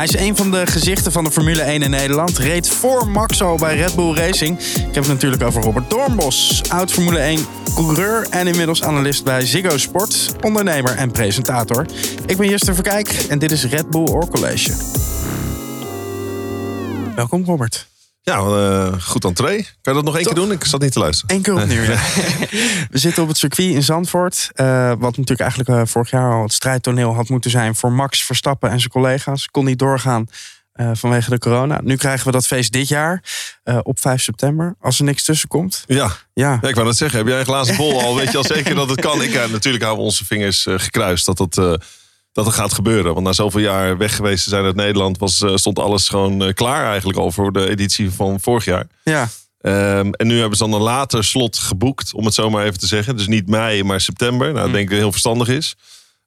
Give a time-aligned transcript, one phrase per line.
[0.00, 2.38] Hij is een van de gezichten van de Formule 1 in Nederland.
[2.38, 4.58] Reed voor Max al bij Red Bull Racing.
[4.60, 6.62] Ik heb het natuurlijk over Robert Doornbos.
[6.68, 10.34] Oud Formule 1 coureur en inmiddels analist bij Ziggo Sport.
[10.40, 11.86] Ondernemer en presentator.
[12.26, 14.72] Ik ben Justin Verkijk en dit is Red Bull Oor College.
[17.14, 17.88] Welkom Robert.
[18.22, 19.56] Ja, uh, goed entree.
[19.56, 20.52] Kan je dat nog één keer doen?
[20.52, 21.36] Ik zat niet te luisteren.
[21.36, 21.82] Eén keer opnieuw.
[22.90, 24.50] We zitten op het circuit in Zandvoort.
[24.54, 27.74] Uh, wat natuurlijk eigenlijk uh, vorig jaar al het strijdtoneel had moeten zijn...
[27.74, 29.46] voor Max Verstappen en zijn collega's.
[29.46, 30.26] Kon niet doorgaan
[30.92, 31.80] vanwege de corona.
[31.84, 33.22] Nu krijgen we dat feest dit jaar
[33.82, 34.76] op 5 september.
[34.80, 35.84] Als er niks tussen komt.
[35.86, 36.58] Ja, ja.
[36.60, 37.18] ja ik wou net zeggen.
[37.18, 38.16] Heb jij een glazen bol al?
[38.16, 39.22] Weet je al zeker dat het kan?
[39.22, 41.56] Ik, natuurlijk houden we onze vingers gekruist dat het
[42.32, 43.14] dat er gaat gebeuren.
[43.14, 46.42] Want na zoveel jaar weg geweest te zijn uit Nederland, was, eh, stond alles gewoon
[46.42, 48.86] eh, klaar eigenlijk al voor de editie van vorig jaar.
[49.04, 49.28] Ja.
[49.62, 52.78] Um, en nu hebben ze dan een later slot geboekt, om het zo maar even
[52.78, 53.16] te zeggen.
[53.16, 54.46] Dus niet mei, maar september.
[54.46, 54.72] Nou, dat mm.
[54.72, 55.76] denk ik heel verstandig is.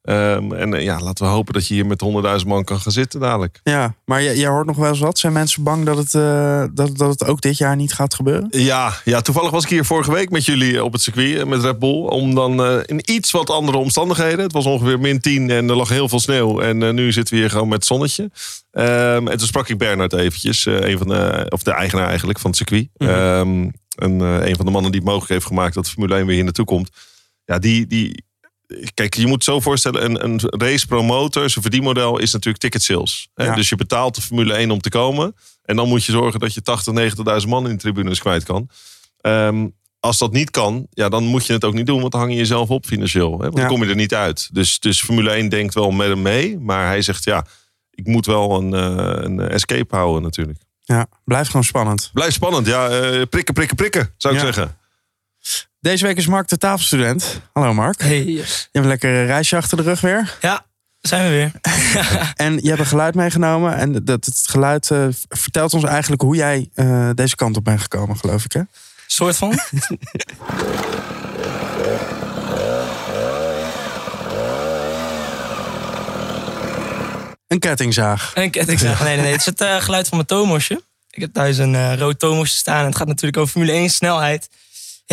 [0.10, 2.04] Um, en eh, ja, laten we hopen dat je hier met
[2.42, 3.60] 100.000 man kan gaan zitten dadelijk.
[3.64, 5.20] Ja, maar jij, hoort nog wel eens wat.
[5.20, 8.48] Zijn mensen bang dat het, uh, dat, dat het ook dit jaar niet gaat gebeuren?
[8.50, 11.62] Ja, ja, toevallig was ik hier vorige week met jullie op het circuit eh, met
[11.62, 12.06] Red Bull.
[12.06, 14.40] Om dan uh, in iets wat andere omstandigheden.
[14.40, 16.60] Het was ongeveer min 10 en er lag heel veel sneeuw.
[16.60, 18.24] En nu zitten we hier gewoon met zonnetje.
[18.72, 22.50] Um, en toen sprak ik Bernard eventjes, een van de, of de eigenaar eigenlijk van
[22.50, 22.88] het circuit.
[22.98, 23.72] Mm -hmm.
[23.96, 26.44] en een van de mannen die het mogelijk heeft gemaakt dat Formule 1 weer hier
[26.44, 26.90] naartoe komt.
[27.46, 28.24] Ja, die, die,
[28.94, 33.30] Kijk, je moet zo voorstellen, een, een race promotor, zijn verdienmodel is natuurlijk ticket sales.
[33.34, 35.36] Dus je betaalt de Formule 1 om te komen.
[35.64, 38.70] En dan moet je zorgen dat je 80, 90.000 man in de tribunes kwijt kan.
[39.22, 42.22] Um, als dat niet kan, ja, dan moet je het ook niet doen, want dan
[42.22, 43.32] hang je jezelf op financieel.
[43.32, 43.38] Hè?
[43.38, 44.50] Want dan kom je er niet uit.
[44.54, 47.46] Dus, dus Formule 1 denkt wel met hem mee, maar hij zegt ja,
[47.92, 50.60] ik moet wel een, uh, een escape houden natuurlijk.
[50.82, 52.10] Ja, blijft gewoon spannend.
[52.14, 53.02] Blijft spannend, ja.
[53.02, 54.78] Uh, prikken, prikken, prikken, zou ik zeggen.
[55.84, 57.42] Deze week is Mark de tafelstudent.
[57.54, 58.02] Hallo Mark.
[58.02, 58.26] Hey.
[58.26, 60.38] Je hebt een lekker reisje achter de rug weer.
[60.42, 60.66] Ja,
[61.02, 61.52] zijn we weer.
[62.46, 63.76] en je hebt een geluid meegenomen.
[63.76, 67.82] En dat, het geluid uh, vertelt ons eigenlijk hoe jij uh, deze kant op bent
[67.82, 68.62] gekomen, geloof ik hè?
[69.08, 69.50] Soort van.
[77.48, 78.32] een kettingzaag.
[78.36, 79.04] Een kettingzaag.
[79.04, 79.32] Nee, nee, nee.
[79.32, 80.84] Het is het uh, geluid van mijn tomosje.
[81.10, 82.80] Ik heb thuis een rood tomosje staan.
[82.80, 84.50] En het gaat natuurlijk over Formule 1 snelheid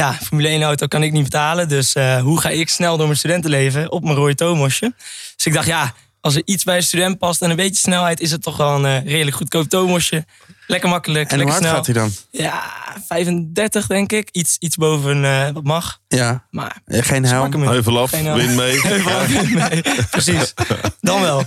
[0.00, 1.69] ja, Formule 1 auto kan ik niet betalen.
[1.69, 4.93] Dus uh, hoe ga ik snel door mijn studentenleven op mijn rode Tomosje?
[5.37, 8.21] Dus ik dacht, ja, als er iets bij een student past en een beetje snelheid,
[8.21, 10.25] is het toch wel een uh, redelijk goedkoop Tomosje.
[10.67, 11.99] Lekker makkelijk, en lekker hoe hard snel.
[12.01, 12.45] gaat hij dan?
[12.45, 12.63] Ja,
[13.07, 14.29] 35 denk ik.
[14.33, 15.99] Iets, iets boven uh, wat mag.
[16.09, 17.63] Ja, maar geen helm.
[17.63, 18.81] Heuvel af, win mee.
[19.55, 19.83] mee.
[20.11, 20.55] Precies,
[21.01, 21.43] dan wel.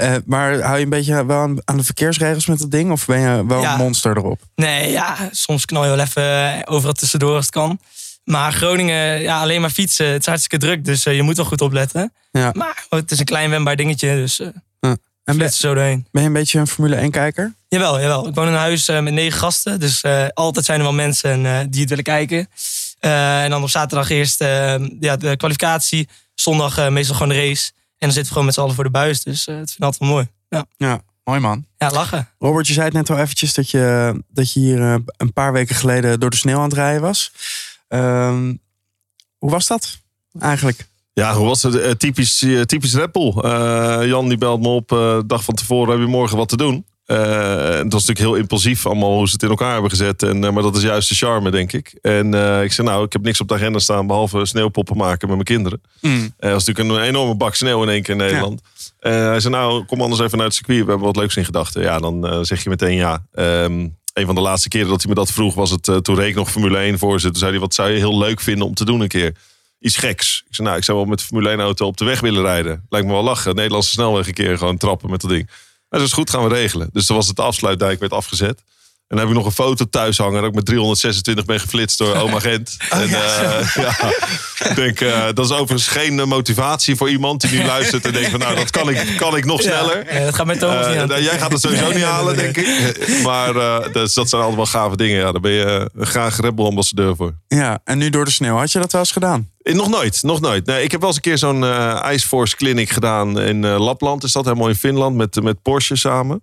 [0.00, 2.90] uh, maar hou je een beetje wel aan, aan, de verkeersregels met dat ding?
[2.90, 3.72] Of ben je wel ja.
[3.72, 4.40] een monster erop?
[4.54, 7.80] Nee, ja, soms knal je wel even overal tussendoor als het kan.
[8.26, 10.06] Maar Groningen, ja, alleen maar fietsen.
[10.06, 12.12] Het is hartstikke druk, dus uh, je moet wel goed opletten.
[12.30, 12.50] Ja.
[12.54, 14.48] Maar oh, het is een klein wendbaar dingetje, dus uh,
[14.80, 14.96] ja.
[15.24, 16.06] en ben, zo doorheen.
[16.10, 17.54] Ben je een beetje een Formule 1-kijker?
[17.68, 18.28] Jawel, jawel.
[18.28, 19.80] Ik woon in een huis uh, met negen gasten.
[19.80, 20.04] Dus
[20.34, 22.48] altijd zijn er wel mensen die het willen kijken.
[23.00, 24.38] en dan op zaterdag eerst
[25.00, 26.08] ja, de kwalificatie.
[26.34, 27.70] Zondag meestal gewoon de race.
[27.74, 29.22] En dan zitten we gewoon met z'n allen voor de buis.
[29.22, 30.28] Dus het vind ik altijd wel mooi.
[30.48, 30.64] Ja.
[30.76, 31.00] ja.
[31.24, 31.66] Mooi man.
[31.78, 32.28] Ja, lachen.
[32.38, 34.80] Robert, je zei het net al eventjes dat je, dat je hier
[35.16, 37.32] een paar weken geleden door de sneeuw aan het rijden was.
[37.88, 38.60] Um,
[39.38, 39.98] hoe was dat
[40.38, 40.88] eigenlijk?
[41.12, 41.74] Ja, hoe was het?
[41.74, 43.32] Uh, typisch, uh, typisch Red Bull.
[43.36, 44.88] Uh, Jan die belt me op,
[45.26, 46.86] dag van tevoren heb je morgen wat te doen.
[47.06, 50.22] het was natuurlijk heel impulsief allemaal hoe ze het in elkaar hebben gezet.
[50.22, 51.98] En, maar dat is juist de charme, denk ik.
[52.02, 52.26] En
[52.62, 55.44] ik zei, nou, ik heb niks op de agenda staan behalve sneeuwpoppen maken met mijn
[55.44, 55.80] kinderen.
[56.00, 56.34] Mm.
[56.38, 58.60] dat was natuurlijk een enorme bak sneeuw in één keer in Nederland.
[59.00, 59.10] Ja.
[59.10, 60.84] hij zei, nou, kom anders even naar het circuit.
[60.84, 61.82] We hebben wat leuks in gedachten.
[61.82, 63.26] Ja, dan zeg je meteen ja.
[63.34, 66.16] Um, een van de laatste keren dat hij me dat vroeg, was het uh, toen
[66.16, 68.74] reek nog Formule 1 voor Toen zei hij, wat zou je heel leuk vinden om
[68.74, 69.36] te doen een keer?
[69.78, 70.42] Iets geks.
[70.48, 72.42] Ik zei, nou, ik zou wel met de Formule 1 auto op de weg willen
[72.42, 72.86] rijden.
[72.88, 73.54] Lijkt me wel lachen.
[73.54, 75.50] Nederlandse snelweg een keer gewoon trappen met dat ding.
[75.88, 76.88] Dat is goed, gaan we regelen.
[76.92, 78.62] Dus dan was het afsluitdijk werd afgezet.
[79.08, 81.98] En dan heb ik nog een foto thuis hangen dat ik met 326 ben geflitst
[81.98, 82.76] door oma Gent.
[82.90, 83.58] Oh, en, ja.
[83.58, 88.04] Uh, ja, ik denk, uh, dat is overigens geen motivatie voor iemand die nu luistert
[88.04, 90.14] en denkt van nou, dat kan ik, kan ik nog sneller.
[90.14, 91.22] Ja, dat gaat met Thomas uh, niet aan.
[91.22, 93.22] Jij gaat het sowieso niet halen, denk ik.
[93.22, 93.52] Maar
[93.92, 95.16] dus, dat zijn allemaal gave dingen.
[95.16, 97.34] Ja, daar ben je graag Red Bull ambassadeur voor.
[97.48, 98.56] Ja, en nu door de sneeuw.
[98.56, 99.50] Had je dat wel eens gedaan?
[99.62, 100.66] Nog nooit, nog nooit.
[100.66, 103.78] Nee, ik heb wel eens een keer zo'n uh, Ice Force Clinic gedaan in uh,
[103.78, 104.24] Lapland.
[104.24, 106.40] Is dat helemaal in Finland met, met Porsche samen.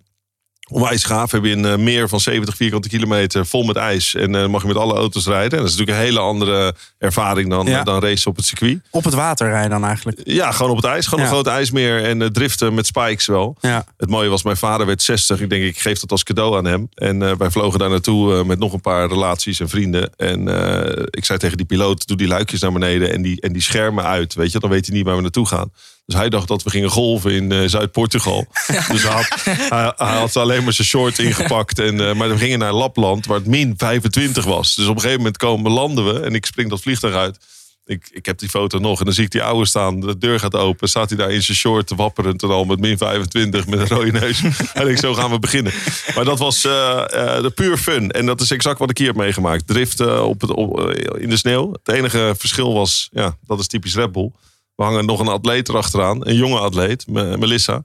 [0.70, 1.30] Onwijs gaaf.
[1.30, 4.14] Heb je een uh, meer van 70 vierkante kilometer vol met ijs.
[4.14, 5.50] En uh, mag je met alle auto's rijden.
[5.50, 7.82] En dat is natuurlijk een hele andere ervaring dan, Ja.
[7.82, 8.80] dan racen op het circuit.
[8.90, 10.20] Op het water rijden dan eigenlijk.
[10.24, 11.04] Ja, gewoon op het ijs.
[11.06, 11.26] Gewoon Ja.
[11.30, 13.56] een groot ijsmeer en uh, driften met spikes wel.
[13.60, 13.84] Ja.
[13.96, 15.40] Het mooie was, mijn vader werd 60.
[15.40, 16.88] Ik denk, ik geef dat als cadeau aan hem.
[16.94, 20.10] En eh, wij vlogen daar naartoe eh, met nog een paar relaties en vrienden.
[20.16, 23.52] En eh, ik zei tegen die piloot, doe die luikjes naar beneden en die, en
[23.52, 24.34] die schermen uit.
[24.34, 25.72] Weet je, dan weet hij niet waar we naartoe gaan.
[26.06, 28.46] Dus hij dacht dat we gingen golven in eh, Zuid-Portugal.
[28.66, 31.78] Dus hij had, hij, hij had alleen maar zijn short ingepakt.
[31.78, 34.74] En, eh, maar we gingen naar Lapland, waar het min 25 was.
[34.74, 37.38] Dus op een gegeven moment komen landen we en ik spring dat vliegtuig uit.
[37.86, 40.00] Ik, ik heb die foto nog en dan zie ik die oude staan.
[40.00, 40.88] De deur gaat open.
[40.88, 44.12] Staat hij daar in zijn short wapperend en al met min 25 met een rode
[44.12, 44.42] neus.
[44.74, 45.72] en ik zo gaan we beginnen.
[46.14, 46.72] Maar dat was eh,
[47.42, 48.10] de puur fun.
[48.10, 49.66] En dat is exact wat ik hier heb meegemaakt.
[49.66, 50.80] Driften op het, op,
[51.18, 51.72] in de sneeuw.
[51.72, 54.30] Het enige verschil was, ja, dat is typisch Red Bull.
[54.76, 56.26] We hangen nog een atleet erachteraan.
[56.28, 57.82] Een jonge atleet, Me- Melissa.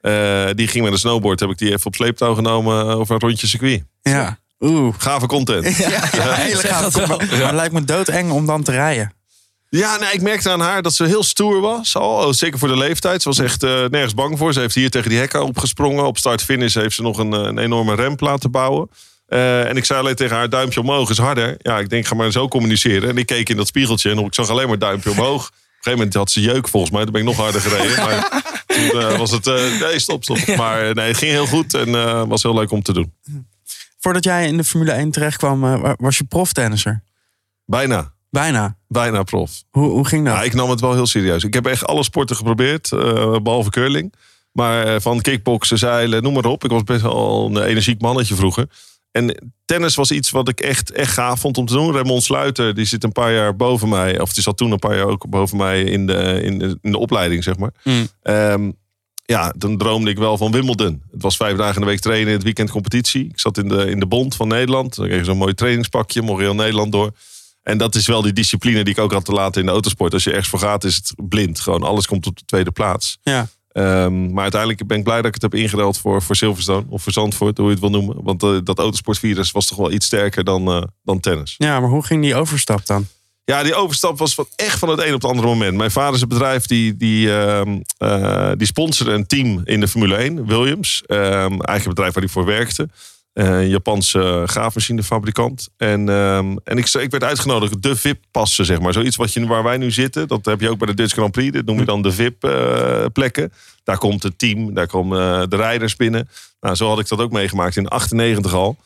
[0.00, 1.40] Eh, die ging met een snowboard.
[1.40, 3.82] Heb ik die even op sleeptouw genomen over een rondje circuit.
[4.02, 4.38] Ja.
[4.60, 4.94] Oeh.
[4.98, 5.76] Gave content.
[5.76, 6.00] Ja,
[6.34, 6.62] hele.
[6.70, 9.12] Maar, maar het lijkt me doodeng om dan te rijden.
[9.68, 11.96] Ja, nee, ik merkte aan haar dat ze heel stoer was.
[11.96, 13.22] Al, oh, zeker voor de leeftijd.
[13.22, 14.52] Ze was echt eh, nergens bang voor.
[14.52, 16.04] Ze heeft hier tegen die hekken opgesprongen.
[16.06, 18.90] Op start-finish heeft ze nog een, eh, een enorme ramp laten bouwen.
[19.26, 21.54] Eh, en ik zei alleen tegen haar, duimpje omhoog is harder.
[21.58, 23.08] Ja, ik denk, ga maar zo communiceren.
[23.08, 25.50] En ik keek in dat spiegeltje en ik zag alleen maar duimpje omhoog.
[25.80, 27.02] Op een gegeven moment had ze jeuk volgens mij.
[27.02, 27.96] Toen ben ik nog harder gereden.
[28.04, 30.56] Maar toen eh, was het, eh, nee, stop, stop.
[30.56, 33.12] Maar eh, nee, het ging heel goed en was heel leuk om te doen.
[33.98, 37.02] Voordat jij in de Formule 1 terechtkwam, eh, was je proftennisser.
[37.64, 38.76] Bijna, Bijna.
[38.88, 39.62] bijna prof.
[39.70, 40.34] Hoe, hoe ging dat?
[40.34, 41.44] Ja, ik nam het wel heel serieus.
[41.44, 44.14] Ik heb echt alle sporten geprobeerd, eh, behalve curling.
[44.52, 46.64] Maar van kickboksen, zeilen, noem maar op.
[46.64, 48.66] Ik was best wel een energiek mannetje vroeger.
[49.12, 51.92] En tennis was iets wat ik echt, echt gaaf vond om te doen.
[51.92, 54.20] Raymond Sluiter, die zit een paar jaar boven mij.
[54.20, 56.90] Of die zat toen een paar jaar ook boven mij in de, in de, in
[56.90, 57.70] de opleiding, zeg maar.
[57.84, 58.08] Mm.
[58.22, 58.70] Ehm,
[59.24, 61.02] ja, toen droomde ik wel van Wimbledon.
[61.10, 63.24] Het was vijf dagen in de week trainen in het weekend competitie.
[63.24, 64.96] Ik zat in de, in de bond van Nederland.
[64.96, 67.12] Dan kreeg je zo'n mooi trainingspakje, mocht heel Nederland door.
[67.62, 70.12] En dat is wel die discipline die ik ook had te laten in de autosport.
[70.12, 71.60] Als je ergens voor gaat, is het blind.
[71.60, 73.18] Gewoon alles komt op de tweede plaats.
[73.22, 73.48] Ja.
[73.72, 76.84] Ehm, maar uiteindelijk ben ik blij dat ik het heb ingeruild voor, voor Silverstone.
[76.88, 78.22] Of voor Zandvoort, hoe je het wil noemen.
[78.22, 81.54] Want eh, dat autosportvirus was toch wel iets sterker dan, eh, dan tennis.
[81.58, 83.06] ja, maar hoe ging die overstap dan?
[83.44, 85.76] Ja, die overstap was van echt van het een op het andere moment.
[85.76, 89.88] Mijn vader is een bedrijf die, die, ehm, eh, die sponsorde een team in de
[89.88, 91.02] Formule 1, Williams.
[91.06, 92.88] Ehm, een bedrijf waar hij voor werkte.
[93.32, 95.68] Een Japanse gaafmachinefabrikant.
[95.76, 98.92] En, ehm, en ik, ik werd uitgenodigd, de VIP-passen, zeg maar.
[98.92, 101.32] Zoiets wat je, waar wij nu zitten, dat heb je ook bij de Dutch Grand
[101.32, 101.52] Prix.
[101.52, 103.52] Dat noem je dan de VIP-plekken.
[103.84, 106.28] daar komt het team, daar komen eh, de rijders binnen.
[106.60, 108.76] Nou, zo had ik dat ook meegemaakt in 98 al.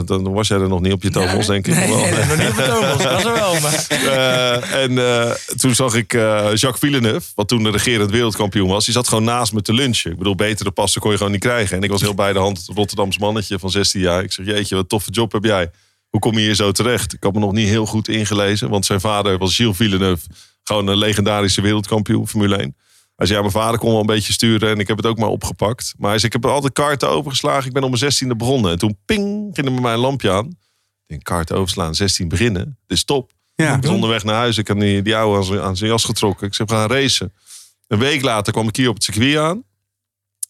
[0.00, 1.74] Dan was jij er nog niet op je tovels, denk ik.
[1.74, 1.98] Nee, Wel.
[1.98, 3.02] nee, nog niet op de tovels.
[3.02, 3.86] Dat was er wel, maar...
[3.88, 6.20] Eh, en eh, toen zag ik eh,
[6.54, 8.84] Jacques Villeneuve, wat toen de regerend wereldkampioen was.
[8.84, 10.10] Die zat gewoon naast me te lunchen.
[10.10, 11.76] Ik bedoel, betere passen kon je gewoon niet krijgen.
[11.76, 14.22] En ik was heel bij de hand het Rotterdams mannetje van 16 jaar.
[14.22, 15.70] Ik zeg, jeetje, wat toffe job heb jij.
[16.08, 17.12] Hoe kom je hier zo terecht?
[17.12, 18.68] Ik had me nog niet heel goed ingelezen.
[18.68, 20.26] Want zijn vader was Gilles Villeneuve.
[20.62, 22.76] Gewoon een legendarische wereldkampioen, Formule 1.
[23.16, 25.28] Zei, ja, mijn vader kon wel een beetje sturen en ik heb het ook maar
[25.28, 25.94] opgepakt.
[25.98, 27.66] Maar ik heb altijd kaarten overgeslagen.
[27.66, 28.70] Ik ben om mijn 16e begonnen.
[28.70, 30.46] En toen, ping, ging er met mij een lampje aan.
[30.46, 30.56] Ik
[31.06, 32.78] denk, kaart overslaan, 16 beginnen.
[32.86, 33.32] Dit is top.
[33.54, 33.76] Ja.
[33.76, 34.58] Ik was onderweg naar huis.
[34.58, 36.46] Ik had die, die oude aan zijn, aan zijn jas getrokken.
[36.46, 37.32] Ik zeg, we gaan racen.
[37.86, 39.64] Een week later kwam ik hier op het circuit aan.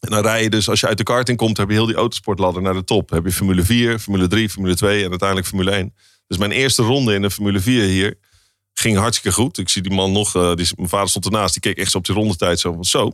[0.00, 1.94] En dan rij je dus, als je uit de karting komt, heb je heel die
[1.94, 3.10] autosportladder naar de top.
[3.10, 5.94] heb je Formule 4, Formule 3, Formule 2 en uiteindelijk Formule 1.
[6.26, 8.18] Dus mijn eerste ronde in de Formule 4 hier
[8.82, 9.58] ging hartstikke goed.
[9.58, 11.98] Ik zie die man nog, eh, die, mijn vader stond ernaast, die keek echt zo
[11.98, 12.60] op die rondetijd.
[12.60, 13.04] Zo van, zo,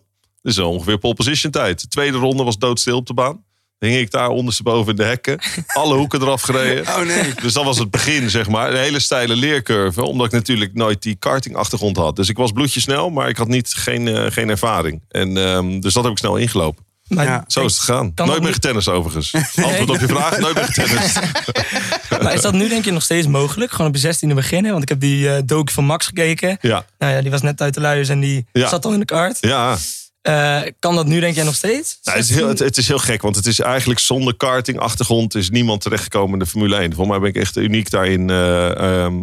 [0.43, 1.81] dit is ongeveer pole position tijd.
[1.81, 3.47] De tweede ronde was doodstil op de baan.
[3.79, 5.39] Dan hing ik daar ondersteboven in de hekken.
[5.67, 6.87] Alle hoeken eraf gereden.
[6.87, 7.35] Oh nee.
[7.43, 8.71] Dus dat was het begin, zeg maar.
[8.71, 10.05] Een hele steile leercurve.
[10.05, 12.17] Omdat ik natuurlijk nooit die karting-achtergrond had.
[12.17, 15.03] Dus ik was bloedjesnel, maar ik had niet, geen, eh, geen ervaring.
[15.09, 16.88] En, ehm, dus dat heb ik snel ingelopen.
[17.09, 17.45] Maar Ja.
[17.47, 18.13] Zo is het gegaan.
[18.15, 19.35] Nooit meer getennist overigens.
[19.65, 21.19] Antwoord op je vraag, nooit meer getennist.
[22.23, 23.71] Maar is dat nu denk je nog steeds mogelijk?
[23.73, 24.71] Gewoon op je 16e beginnen?
[24.71, 26.59] Want ik heb die docu van Max gekeken.
[26.61, 28.69] Ja, Nou ja, die was net uit de luiers en die Ja.
[28.69, 29.39] zat al in de kaart.
[29.41, 29.77] ja.
[30.23, 31.99] Eh, kan dat nu denk jij nog steeds?
[32.03, 35.35] Nou, het, is heel, het, het is heel gek, want het is eigenlijk zonder karting-achtergrond
[35.35, 36.85] is niemand terechtgekomen in de Formule 1.
[36.95, 38.31] Volgens mij ben ik echt uniek daarin.
[38.31, 39.15] eh, ehm,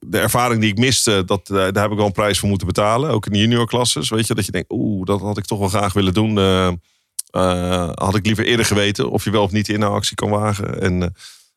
[0.00, 3.10] de ervaring die ik miste, dat, daar heb ik wel een prijs voor moeten betalen.
[3.10, 4.34] Ook in de juniorklasses, weet je.
[4.34, 6.34] Dat je denkt, oeh, dat had ik toch wel graag willen doen.
[7.32, 10.80] Eh, had ik liever eerder geweten of je wel of niet de inhaalactie kan wagen.
[10.80, 11.08] En eh,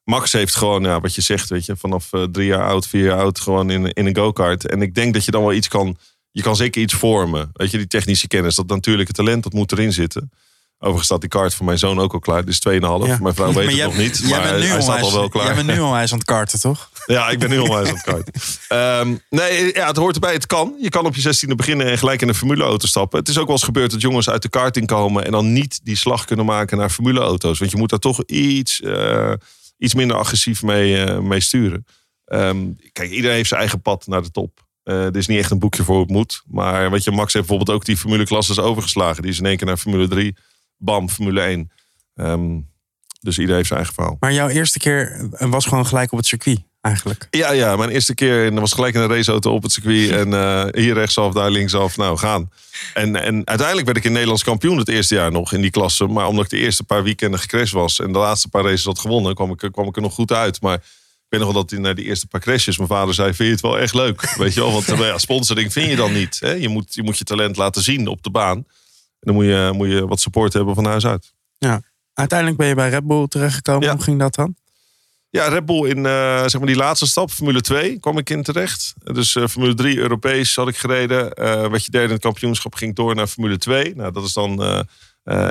[0.03, 3.03] Max heeft gewoon, ja, wat je zegt, weet je, vanaf eh, drie jaar oud, vier
[3.05, 4.67] jaar oud, gewoon in, in een go-kart.
[4.67, 5.97] En ik denk dat je dan wel iets kan,
[6.31, 7.49] je kan zeker iets vormen.
[7.53, 10.31] Weet je, die technische kennis, dat natuurlijke talent, dat moet erin zitten.
[10.77, 12.45] Overigens staat die kaart voor mijn zoon ook al klaar.
[12.45, 12.73] Dus 2,5.
[12.79, 13.17] Ja.
[13.21, 14.17] Mijn vrouw weet het jij- nog niet.
[14.17, 15.45] jij Maar bent nu hij staat al wel klaar.
[15.45, 16.89] Jij bent nu onwijs aan het karten, toch?
[17.05, 18.33] Ja, ik ben nu onwijs aan het karten.
[18.67, 20.33] Ehm, nee, ja, het hoort erbij.
[20.33, 20.73] Het kan.
[20.81, 23.19] Je kan op je 16e beginnen en gelijk in een formuleauto stappen.
[23.19, 25.25] Het is ook wel eens gebeurd dat jongens uit de karting komen...
[25.25, 27.59] en dan niet die slag kunnen maken naar formuleauto's.
[27.59, 29.33] Want je moet daar toch iets, eh,
[29.77, 31.85] iets minder agressief mee, eh, mee sturen.
[32.25, 34.63] Ehm, kijk, iedereen heeft zijn eigen pad naar de top.
[34.83, 36.41] Eh er is niet echt een boekje voor hoe het moet.
[36.47, 39.21] Maar wat je, Max heeft bijvoorbeeld ook die formuleklasses overgeslagen.
[39.21, 40.35] Die is in één keer naar Formule 3.
[40.77, 41.71] Bam, Formule 1.
[42.15, 42.59] Ehm,
[43.19, 44.17] dus iedereen heeft zijn eigen verhaal.
[44.19, 47.27] Maar jouw eerste keer was gewoon gelijk op het circuit eigenlijk.
[47.29, 50.09] Ja, ja, mijn eerste keer en was gelijk in een raceauto op het circuit.
[50.21, 51.97] En eh, hier rechtsaf, daar linksaf.
[51.97, 52.51] Nou, gaan.
[52.93, 56.05] En, en uiteindelijk werd ik in Nederlands kampioen het eerste jaar nog in die klasse.
[56.05, 58.99] Maar omdat ik de eerste paar weekenden gecrashed was en de laatste paar races had
[58.99, 60.61] gewonnen, kwam ik, kwam ik er nog goed uit.
[60.61, 60.81] Maar ik
[61.29, 63.53] weet nog wel dat in eh, die eerste paar crashes mijn vader zei: Vind je
[63.53, 64.29] het wel echt leuk?
[64.37, 66.39] Weet je wel, want eh, ja, sponsoring vind je dan niet.
[66.39, 66.51] Hè?
[66.51, 68.65] Je, moet, je moet je talent laten zien op de baan.
[69.19, 71.33] En dan moet je, moet je wat support hebben van huis uit.
[71.57, 71.81] Ja.
[72.13, 73.83] Uiteindelijk ben je bij Red Bull terechtgekomen.
[73.83, 73.93] Ja.
[73.93, 74.55] Hoe ging dat dan?
[75.29, 78.43] Ja, Red Bull in eh, zeg maar die laatste stap, Formule 2, kwam ik in
[78.43, 78.93] terecht.
[79.13, 81.33] Dus eh, Formule 3 Europees had ik gereden.
[81.33, 83.95] Eh werd je derde in het kampioenschap, ging door naar Formule 2.
[83.95, 84.85] Nou, dat is dan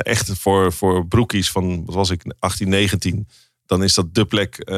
[0.02, 3.28] echt voor, voor broekies van, wat was ik, 18, 19.
[3.66, 4.74] Dan is dat de plek, eh,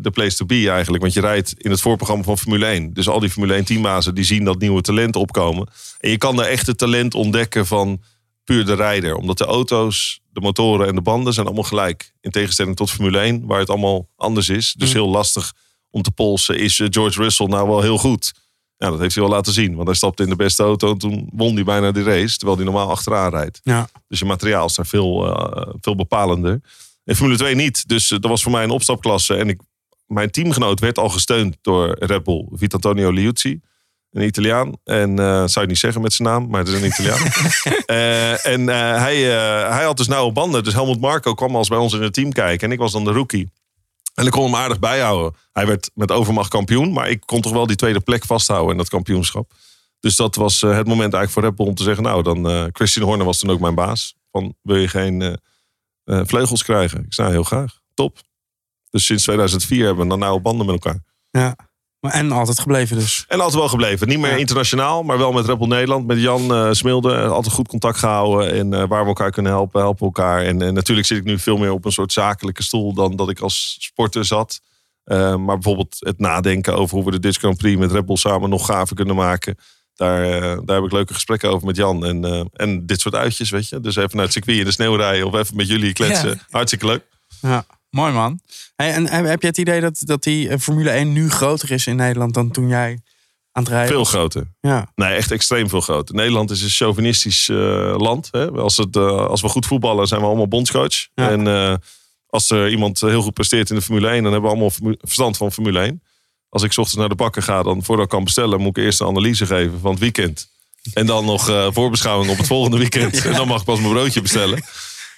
[0.00, 1.02] de, place to be eigenlijk.
[1.02, 2.92] Want je rijdt in het voorprogramma van Formule 1.
[2.92, 5.68] Dus al die Formule 1 teambazen die zien dat nieuwe talent opkomen.
[5.98, 8.02] En je kan daar echt het talent ontdekken van
[8.44, 9.14] puur de rijder.
[9.14, 12.12] Omdat de auto's, de motoren en de banden zijn allemaal gelijk.
[12.20, 14.74] In tegenstelling tot Formule 1, waar het allemaal anders is.
[14.78, 14.94] Dus Mm.
[14.94, 15.52] heel lastig
[15.90, 16.58] om te polsen.
[16.58, 18.32] Is eh, George Russell nou wel heel goed?
[18.76, 19.74] Ja, dat heeft hij wel laten zien.
[19.74, 22.36] Want hij stapte in de beste auto en toen won hij bijna die race.
[22.36, 23.60] Terwijl hij normaal achteraan rijdt.
[23.62, 23.88] Ja.
[24.08, 26.60] Dus je materiaal is daar veel, eh, veel bepalender.
[27.04, 27.88] In Formule 2 niet.
[27.88, 29.34] Dus eh, dat was voor mij een opstapklasse.
[29.34, 29.60] En ik,
[30.06, 32.46] mijn teamgenoot werd al gesteund door Red Bull.
[32.52, 33.60] Vitantonio Liuzzi.
[34.10, 34.72] Een Italiaan.
[34.84, 37.20] En eh, zou je niet zeggen met zijn naam, maar het is een Italiaan.
[37.84, 39.16] Eh, en hij,
[39.70, 40.64] hij had dus nauwe banden.
[40.64, 42.66] Dus Helmut Marco kwam als bij ons in het team kijken.
[42.66, 43.50] En ik was dan de rookie.
[44.14, 45.38] En ik kon hem aardig bijhouden.
[45.52, 46.92] Hij werd met overmacht kampioen.
[46.92, 49.52] Maar ik kon toch wel die tweede plek vasthouden in dat kampioenschap.
[50.00, 52.02] Dus dat was het moment eigenlijk voor Red Bull om te zeggen...
[52.02, 54.14] nou, dan Christian Horner was toen ook mijn baas.
[54.30, 55.38] Van, wil je geen
[56.04, 57.04] eh, vleugels krijgen?
[57.04, 57.78] Ik zei, heel graag.
[57.94, 58.18] Top.
[58.90, 61.02] Dus sinds 2004 hebben we dan nauwe banden met elkaar.
[61.30, 61.56] ja.
[62.00, 63.24] Maar En altijd gebleven dus.
[63.28, 64.08] En altijd wel gebleven.
[64.08, 64.36] Niet meer Ja.
[64.36, 66.06] internationaal, maar wel met Red Bull Nederland.
[66.06, 67.26] Met Jan eh Smilde.
[67.26, 68.52] Altijd goed contact gehouden.
[68.52, 70.42] En eh, waar we elkaar kunnen helpen, helpen elkaar.
[70.42, 73.28] En, en natuurlijk zit ik nu veel meer op een soort zakelijke stoel dan dat
[73.30, 74.60] ik als sporter zat.
[75.04, 78.50] Maar bijvoorbeeld het nadenken over hoe we de Dutch Grand Prix met Red Bull samen
[78.50, 79.56] nog gaver kunnen maken.
[79.94, 82.04] Daar, eh, daar heb ik leuke gesprekken over met Jan.
[82.04, 83.80] En, eh, en dit soort uitjes, weet je.
[83.80, 86.28] Dus even naar het circuit in de sneeuw rijden of even met jullie kletsen.
[86.28, 86.46] Ja.
[86.50, 87.02] Hartstikke leuk.
[87.40, 87.66] Ja.
[87.90, 88.40] Mooi man.
[88.76, 91.86] Hey, en heb je het idee dat, dat die eh, Formule 1 nu groter is
[91.86, 93.00] in Nederland dan toen jij
[93.52, 94.46] aan het rijden Veel groter.
[94.60, 94.92] Ja.
[94.94, 96.14] Nee, echt extreem veel groter.
[96.14, 97.46] Nederland is een chauvinistisch
[97.96, 98.28] land.
[98.30, 98.50] Hè?
[98.50, 101.08] Als, het, als we goed voetballen, zijn we allemaal bondscoach.
[101.14, 101.30] Ja.
[101.30, 101.80] En
[102.26, 105.36] als er iemand heel goed presteert in de Formule 1, dan hebben we allemaal verstand
[105.36, 106.02] van Formule 1.
[106.54, 108.84] Als ik 's ochtends naar de bakker ga, dan voordat ik kan bestellen, moet ik
[108.84, 110.48] eerst een analyse geven van het weekend.
[110.92, 113.20] En dan nog eh, voorbeschouwing op het volgende weekend.
[113.26, 114.64] En dan mag ik pas mijn broodje bestellen.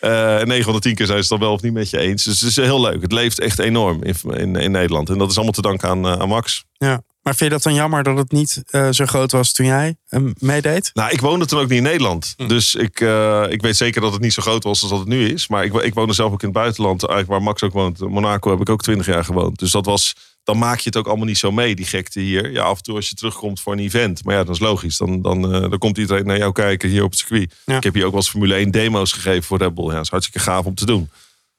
[0.00, 1.90] Eh, en 9 van de 10 keer zijn ze het dan wel of niet met
[1.90, 2.24] je eens.
[2.24, 3.02] Dus het is heel leuk.
[3.02, 5.08] Het leeft echt enorm in, in, in Nederland.
[5.08, 6.64] En dat is allemaal te danken aan, eh, aan Max.
[6.72, 7.02] ja.
[7.22, 9.96] Maar vind je dat dan jammer dat het niet zo groot was toen jij
[10.38, 10.90] meedeed?
[10.94, 12.34] Nou, ik woonde toen ook niet in Nederland.
[12.36, 12.48] Hm.
[12.48, 13.00] Dus ik,
[13.48, 15.48] ik weet zeker dat het niet zo groot was als dat het nu is.
[15.48, 17.06] Maar ik, ik woonde zelf ook in het buitenland.
[17.06, 17.98] Eigenlijk waar Max ook woont.
[17.98, 19.58] Monaco heb ik ook twintig jaar gewoond.
[19.58, 20.14] Dus dat was,
[20.46, 22.52] dan maak je het ook allemaal niet zo mee, die gekte hier.
[22.52, 24.24] Ja, af en toe als je terugkomt voor een event.
[24.24, 24.96] Maar ja, dat is logisch.
[24.96, 27.54] Dan, dan, eh, dan komt iedereen naar jou kijken hier op het circuit.
[27.64, 27.76] Ja.
[27.76, 29.86] Ik heb hier ook wel eens Formule 1 demo's gegeven voor Red Bull.
[29.86, 31.10] Ja, dat is hartstikke gaaf om te doen.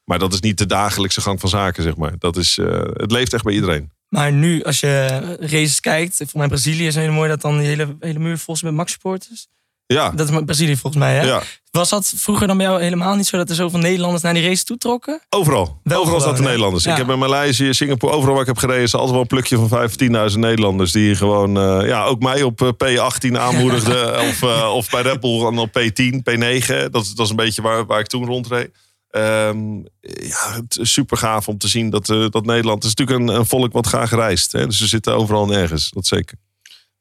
[0.04, 2.16] Maar dat is niet de dagelijkse gang van zaken, zeg maar.
[2.20, 3.92] Dat is, eh, het leeft echt bij iedereen.
[4.10, 5.08] Maar nu, als je
[5.40, 8.54] races kijkt, volgens mij Brazilië is hele mooi dat dan die hele, hele muur vol
[8.54, 9.48] is met Max supporters.
[9.88, 11.22] Ja, Dat is Brazilië volgens mij, hè?
[11.26, 11.42] ja.
[11.72, 14.48] Was dat vroeger dan bij jou helemaal niet zo dat er zoveel Nederlanders naar die
[14.48, 15.22] race toe trokken?
[15.30, 15.80] Overal.
[15.84, 16.44] Wel overal zaten?
[16.44, 16.84] Nederlanders.
[16.84, 16.92] Ja.
[16.92, 18.82] Ik heb in Maleisië, Singapore, overal waar ik heb gereden...
[18.82, 20.92] is altijd wel een plukje van 5 of 10.000 Nederlanders...
[20.92, 24.20] die gewoon, eh, ja, ook mij op eh, P18 aanmoedigden.
[24.30, 26.90] of, eh, of bij Red Bull dan op P10, P9.
[26.92, 28.70] Dat, is- dat is een beetje waar, waar ik toen rondreed.
[29.10, 32.84] Ehm, ja, het is super gaaf om te zien dat, eh, dat Nederland...
[32.84, 34.52] Het is natuurlijk een, een volk wat graag reist.
[34.52, 34.66] Hè?
[34.66, 36.38] Dus ze zitten overal en ergens, dat zeker.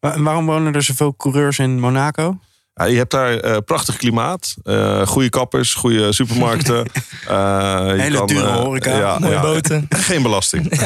[0.00, 2.38] En waarom wonen er zoveel coureurs in Monaco?
[2.78, 6.87] Ja, je hebt daar eh, prachtig klimaat, eh goede kappers, goede supermarkten.
[7.28, 9.87] Eh, Hele dure horeca, ja, Mooie ja, boten.
[10.09, 10.71] Geen belasting.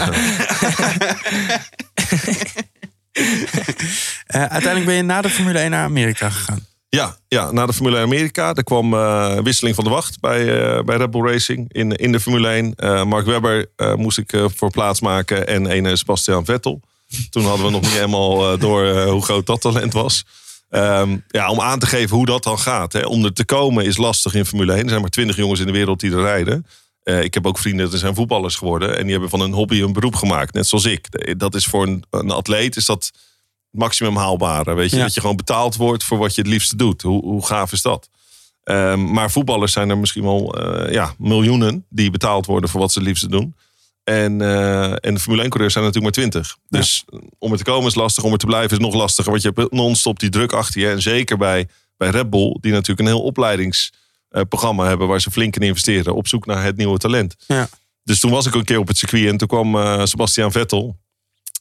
[4.26, 6.66] Uiteindelijk ben je na de Formule 1 naar Amerika gegaan.
[6.88, 8.54] Ja, ja, na de Formule 1 Amerika.
[8.54, 12.12] Er kwam eh, wisseling van de wacht bij, eh, bij Red Bull Racing in, in
[12.12, 12.75] de Formule 1.
[12.75, 13.66] Eh, Mark Webber
[13.97, 16.80] moest ik voor plaats maken en een Sebastian Vettel.
[17.30, 20.25] Toen hadden we nog niet helemaal door hoe groot dat talent was.
[20.71, 22.93] Ehm, ja, om aan te geven hoe dat dan gaat.
[22.93, 23.07] Hè.
[23.07, 24.83] Om er te komen is lastig in Formule 1.
[24.83, 26.67] Er zijn maar twintig jongens in de wereld die er rijden.
[27.03, 28.97] Eh, ik heb ook vrienden, dat zijn voetballers geworden.
[28.97, 30.55] En die hebben van hun hobby een beroep gemaakt.
[30.55, 31.39] Net zoals ik.
[31.39, 33.11] Dat is voor een, een atleet is dat
[33.71, 34.75] maximum haalbare.
[34.75, 34.97] Weet je?
[34.97, 35.03] Ja.
[35.03, 37.03] Dat je gewoon betaald wordt voor wat je het liefste doet.
[37.03, 38.09] Hoe, hoe gaaf is dat?
[38.62, 42.93] Ehm, maar voetballers zijn er misschien wel eh, ja, miljoenen die betaald worden voor wat
[42.93, 43.55] ze het liefste doen.
[44.11, 46.57] En, eh, en de Formule 1-coureurs zijn natuurlijk maar 20.
[46.69, 47.05] Dus
[47.38, 49.31] om er te komen is lastig, om er te blijven is nog lastiger.
[49.31, 50.88] Want je hebt non-stop die druk achter je.
[50.88, 55.09] En zeker bij, bij Red Bull, die natuurlijk een heel opleidingsprogramma hebben...
[55.09, 57.37] waar ze flink in investeren, op zoek naar het nieuwe talent.
[57.47, 57.69] Ja.
[58.02, 60.97] Dus toen was ik een keer op het circuit en toen kwam eh, Sebastian Vettel.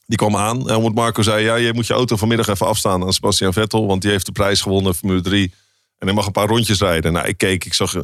[0.06, 0.58] Die kwam aan.
[0.60, 3.86] En Helmut Marco zei, ja, je moet je auto vanmiddag even afstaan aan Sebastian Vettel.
[3.86, 5.52] Want die heeft de prijs gewonnen, Formule 3.
[5.98, 7.12] En hij mag een paar rondjes rijden.
[7.12, 7.94] Nou, ik keek, ik zag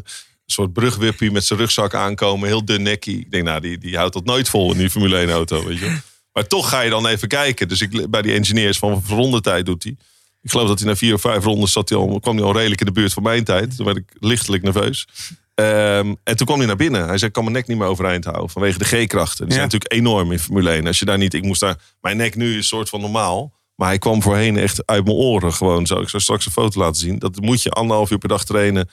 [0.53, 2.49] soort brugwippie met zijn rugzak aankomen.
[2.49, 3.19] Heel dun nekkie.
[3.19, 5.79] Ik denk, nou, die, die houdt dat nooit vol in die Formule 1 auto, weet
[5.79, 5.97] je.
[6.33, 7.69] Maar toch ga je dan even kijken.
[7.69, 9.97] Dus ik, bij die engineers van rondetijd doet hij.
[10.43, 12.53] Ik geloof dat hij na vier of vijf rondes zat hij al, kwam hij al
[12.53, 13.77] redelijk in de buurt van mijn tijd.
[13.77, 15.07] Toen werd ik lichtelijk nerveus.
[15.55, 17.07] Ehm, en toen kwam hij naar binnen.
[17.07, 18.51] Hij zei, ik kan mijn nek niet meer overeind houden.
[18.51, 19.45] Vanwege de G-krachten.
[19.45, 20.87] Die zijn natuurlijk enorm in Formule 1.
[20.87, 23.53] Als je daar niet, ik moest daar, mijn nek nu is een soort van normaal.
[23.75, 26.01] Maar hij kwam voorheen echt uit mijn oren gewoon zo.
[26.01, 27.19] Ik zou straks een foto laten zien.
[27.19, 28.89] Dat moet je anderhalf uur per dag trainen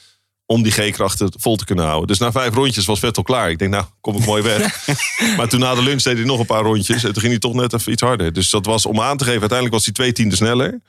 [0.46, 2.08] om die G-krachten vol te kunnen houden.
[2.08, 3.50] Dus na vijf rondjes was Vettel klaar.
[3.50, 4.88] Ik denk, nou, kom ik mooi weg.
[5.38, 7.04] maar toen na de lunch deed hij nog een paar rondjes.
[7.04, 8.34] En toen ging hij toch net even iets harder.
[8.34, 9.40] Dus dat was om aan te geven.
[9.40, 10.82] Uiteindelijk was hij twee tienden sneller.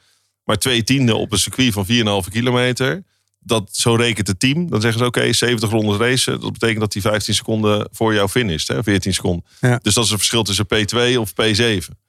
[0.45, 1.87] Maar twee tienden op een circuit van
[2.25, 3.05] 4,5 kilometer.
[3.39, 4.71] Dat, zo rekent het team.
[4.71, 6.41] Dan zeggen ze, oké, 70 rondes racen.
[6.41, 8.69] Dat betekent dat hij 15 seconden voor jou finisht.
[8.69, 9.45] Hè, 14 seconden.
[9.61, 9.79] Ja.
[9.83, 12.03] Dus dat is het verschil tussen P2 of P7.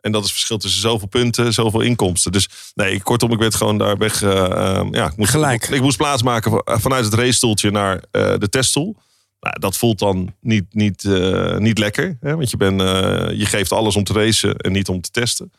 [0.00, 2.32] En dat is het verschil tussen zoveel punten, zoveel inkomsten.
[2.32, 4.22] Dus nee, kortom, ik werd gewoon daar weg.
[4.22, 4.44] eh,
[4.76, 5.68] eh, ja, ik moest, Gelijk.
[5.68, 8.96] Ik moest plaatsmaken van- vanuit het racestoeltje naar eh, de teststoel.
[9.40, 12.16] Nou, dat voelt dan niet, niet, eh, niet lekker.
[12.20, 12.36] Hè?
[12.36, 15.52] Want je, bent, eh, je geeft alles om te racen en niet om te testen.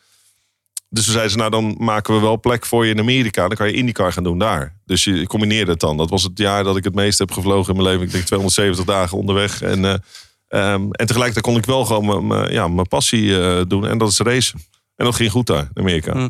[0.90, 3.48] Dus toen zeiden ze, nou dan maken we wel plek voor je in Amerika.
[3.48, 4.76] Dan kan je IndyCar gaan doen daar.
[4.86, 5.96] Dus je combineerde het dan.
[5.96, 8.06] Dat was het jaar dat ik het meest heb gevlogen in mijn leven.
[8.06, 9.62] Ik denk 270 dagen onderweg.
[9.62, 10.02] En,
[10.48, 13.86] ehm, en tegelijkertijd kon ik wel gewoon mijn- ja, mijn passie eh, doen.
[13.86, 14.60] En dat is racen.
[14.96, 16.12] En dat ging goed daar in Amerika.
[16.12, 16.28] Hm.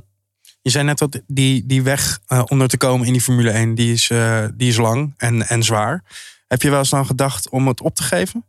[0.62, 3.50] Je zei net dat die, die weg eh, om er te komen in die Formule
[3.50, 6.04] 1, die is, eh, die is lang en, en zwaar.
[6.46, 8.44] Heb je wel eens dan gedacht om het op te geven?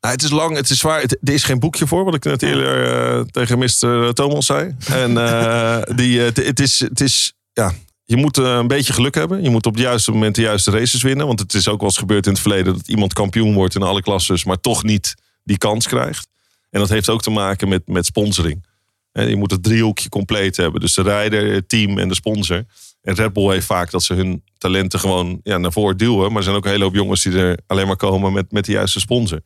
[0.00, 1.00] Nou, het is lang, het is zwaar.
[1.00, 4.12] Het, er is geen boekje voor, wat ik net eerder tegen Mr.
[4.12, 4.76] Thomas zei.
[4.86, 5.14] En
[5.96, 7.72] die, het, het is, het is, ja,
[8.04, 9.42] je moet eh, een beetje geluk hebben.
[9.42, 11.26] Je moet op het juiste moment de juiste races winnen.
[11.26, 13.82] Want het is ook wel eens gebeurd in het verleden dat iemand kampioen wordt in
[13.82, 16.28] alle klasses, maar toch niet die kans krijgt.
[16.70, 18.64] En dat heeft ook te maken met, met sponsoring.
[19.12, 20.80] Je moet het driehoekje compleet hebben.
[20.80, 22.64] Dus de rijder, het team en de sponsor.
[23.02, 26.28] En Red Bull heeft vaak dat ze hun talenten gewoon ja, naar voren duwen.
[26.28, 28.64] Maar er zijn ook een hele hoop jongens die er alleen maar komen met, met
[28.64, 29.40] de juiste sponsor.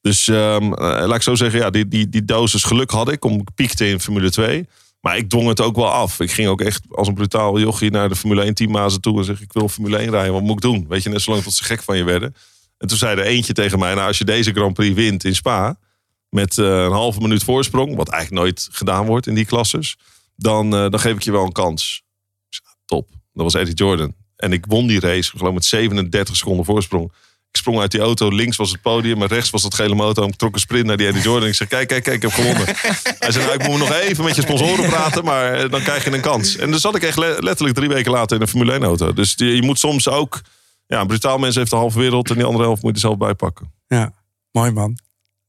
[0.00, 3.24] Dus ehm, eh, laat ik zo zeggen, ja, die, die, die dosis geluk had ik.
[3.24, 4.66] Om piekte in Formule 2.
[5.00, 6.20] Maar ik dwong het ook wel af.
[6.20, 9.18] Ik ging ook echt als een brutaal jochie naar de Formule 1 teammazen toe.
[9.18, 10.32] En zeg ik wil Formule 1 rijden.
[10.32, 10.86] Wat moet ik doen?
[10.88, 12.34] Weet je, net zolang tot ze gek van je werden.
[12.78, 13.94] En toen zei er eentje tegen mij.
[13.94, 15.78] Nou, als je deze Grand Prix wint in Spa.
[16.28, 17.96] Met eh, een halve minuut voorsprong.
[17.96, 19.96] Wat eigenlijk nooit gedaan wordt in die klasses.
[20.36, 22.02] Dan, eh, dan geef ik je wel een kans.
[22.84, 23.08] Top.
[23.32, 24.14] Dat was Eddie Jordan.
[24.36, 25.38] En ik won die race.
[25.38, 27.12] Geloof met 37 seconden voorsprong.
[27.58, 28.28] Ik sprong uit die auto.
[28.34, 29.18] Links was het podium.
[29.18, 30.26] Maar rechts was dat gele motor.
[30.28, 31.48] Ik trok een sprint naar die Eddie Jordan.
[31.48, 32.64] Ik zeg, kijk, kijk, kijk, ik heb gewonnen.
[33.18, 35.24] Hij zei, nou, ik moet nog even met je sponsoren praten.
[35.24, 36.56] Maar eh, dan krijg je een kans.
[36.56, 39.12] En dan zat ik echt le- letterlijk drie weken later in een Formule 1 auto.
[39.12, 40.40] Dus je, je moet soms ook...
[40.86, 42.28] Ja, een brutaal mens heeft de halve wereld.
[42.30, 43.72] En die andere helft moet je zelf bij pakken.
[43.86, 44.12] Ja,
[44.52, 44.98] mooi man.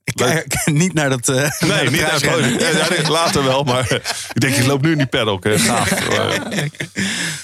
[0.04, 1.30] Ik kijk niet naar dat.
[1.30, 3.64] eh, Nee, niet naar het ja, ja, later wel.
[3.64, 3.92] Maar
[4.34, 5.44] ik denk, ik loop nu in die paddock.
[5.44, 5.60] hè.
[5.60, 6.08] Gaaf.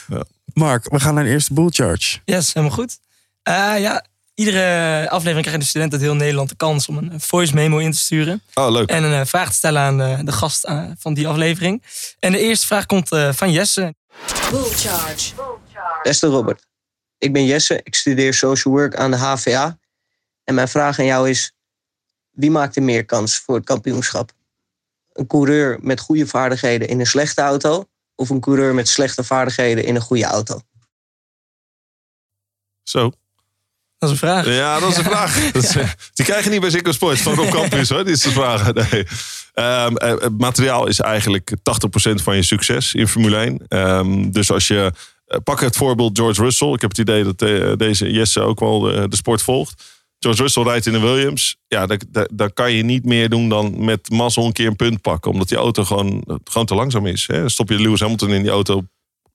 [0.08, 0.24] Maar,
[0.54, 2.18] Mark, we gaan naar de eerste bull charge.
[2.26, 2.98] Yes, helemaal goed.
[3.44, 7.54] Eh, ja, iedere aflevering krijgen de studenten uit heel Nederland de kans om een voice
[7.54, 8.42] memo in te sturen.
[8.54, 8.90] Oh, leuk.
[8.90, 11.84] En een eh, vraag te stellen aan de, de gast eh, van die aflevering.
[12.20, 13.96] En de eerste vraag komt eh, van Jesse.
[14.52, 15.34] Bull Charge.
[16.04, 16.66] Beste Robert,
[17.18, 19.78] ik ben Jesse, ik studeer social work aan de HVA.
[20.44, 21.54] En mijn vraag aan jou is,
[22.32, 24.32] wie maakt er meer kans voor het kampioenschap?
[25.14, 29.84] Een coureur met goede vaardigheden in een slechte auto of een coureur met slechte vaardigheden
[29.84, 30.62] in een goede auto?
[32.84, 33.12] Zo.
[34.06, 34.56] Dat is een vraag.
[34.56, 35.40] Ja, dat is een vraag.
[35.52, 38.04] Dat is, eh, die krijg je niet bij Ziggo Sport van Rob Campus, hoor.
[38.04, 38.74] Die is de vraag.
[38.74, 39.06] Nee.
[39.54, 43.62] Ehm, eh, het materiaal is eigenlijk 80% van je succes in Formule 1.
[43.68, 44.92] Ehm, dus als je...
[45.26, 46.74] eh, pak het voorbeeld George Russell.
[46.74, 47.40] Ik heb het idee dat
[47.80, 49.84] deze Jesse ook wel de, de sport volgt.
[50.20, 51.58] George Russell rijdt in een Williams.
[51.68, 51.88] Ja,
[52.34, 55.32] daar kan je niet meer doen dan met mazzel een keer een punt pakken.
[55.32, 57.28] Omdat die auto gewoon, gewoon te langzaam is.
[57.28, 57.50] Hè.
[57.50, 58.84] Stop je Lewis Hamilton in die auto,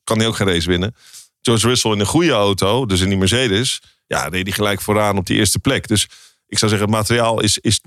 [0.05, 0.95] kan hij ook geen race winnen.
[1.43, 3.83] George Russell in een goede auto, dus in die Mercedes...
[4.07, 5.89] ja, reed hij gelijk vooraan op die eerste plek.
[5.89, 6.09] Dus
[6.47, 7.83] ik zou zeggen, het materiaal is, is 80%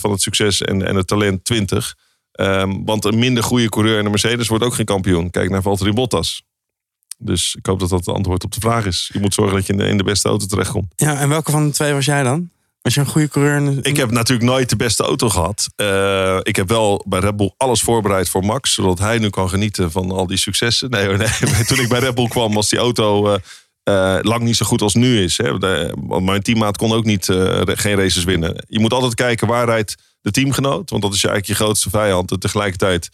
[0.00, 1.96] van het succes en, en het talent 20.
[2.32, 5.30] Ehm, want een minder goede coureur in de Mercedes wordt ook geen kampioen.
[5.30, 6.42] Kijk naar Valtteri Bottas.
[7.18, 9.10] Dus ik hoop dat dat het antwoord op de vraag is.
[9.12, 10.92] Je moet zorgen dat je in de, in de beste auto terechtkomt.
[10.96, 12.50] Ja, en welke van de twee was jij dan?
[12.82, 13.86] Was je een goede coureur?
[13.86, 15.68] Ik heb natuurlijk nooit de beste auto gehad.
[15.76, 18.74] Eh, ik heb wel bij Red Bull alles voorbereid voor Max.
[18.74, 20.90] Zodat hij nu kan genieten van al die successen.
[20.90, 21.28] Nee, nee.
[21.66, 23.38] toen ik bij Red Bull kwam was die auto eh,
[23.82, 25.38] eh, lang niet zo goed als nu is.
[25.38, 25.58] Hè.
[25.58, 27.24] Want mijn teammaat kon ook niet,
[27.64, 28.64] geen races winnen.
[28.68, 30.90] Je moet altijd kijken waar rijdt de teamgenoot.
[30.90, 32.30] Want dat is eigenlijk je grootste vijand.
[32.30, 33.10] En tegelijkertijd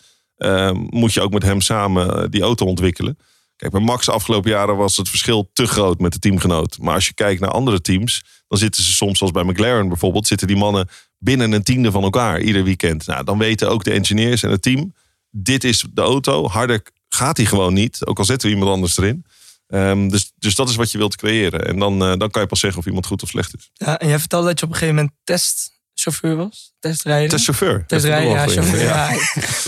[0.91, 3.19] moet je ook met hem samen die auto ontwikkelen.
[3.57, 6.79] Kijk, bij Max de afgelopen jaren was het verschil te groot met de teamgenoot.
[6.81, 10.27] Maar als je kijkt naar andere teams, dan zitten ze soms, zoals bij McLaren bijvoorbeeld,
[10.27, 13.07] zitten die mannen binnen een tiende van elkaar ieder weekend.
[13.07, 14.95] Nou, dan weten ook de engineers en het team,
[15.31, 16.49] dit is de auto.
[16.49, 19.25] Harder gaat hij gewoon niet, ook al zetten we iemand anders erin.
[19.67, 21.67] Ehm, dus, dus dat is wat je wilt creëren.
[21.67, 23.71] En dan, eh, dan kan je pas zeggen of iemand goed of slecht is.
[23.75, 26.73] Ja, en jij vertelde dat je op een gegeven moment testchauffeur was?
[26.79, 27.29] Testrijder?
[27.29, 27.85] Testchauffeur.
[27.87, 28.83] Testrijder, ja, chauffeur.
[28.83, 29.11] Ja,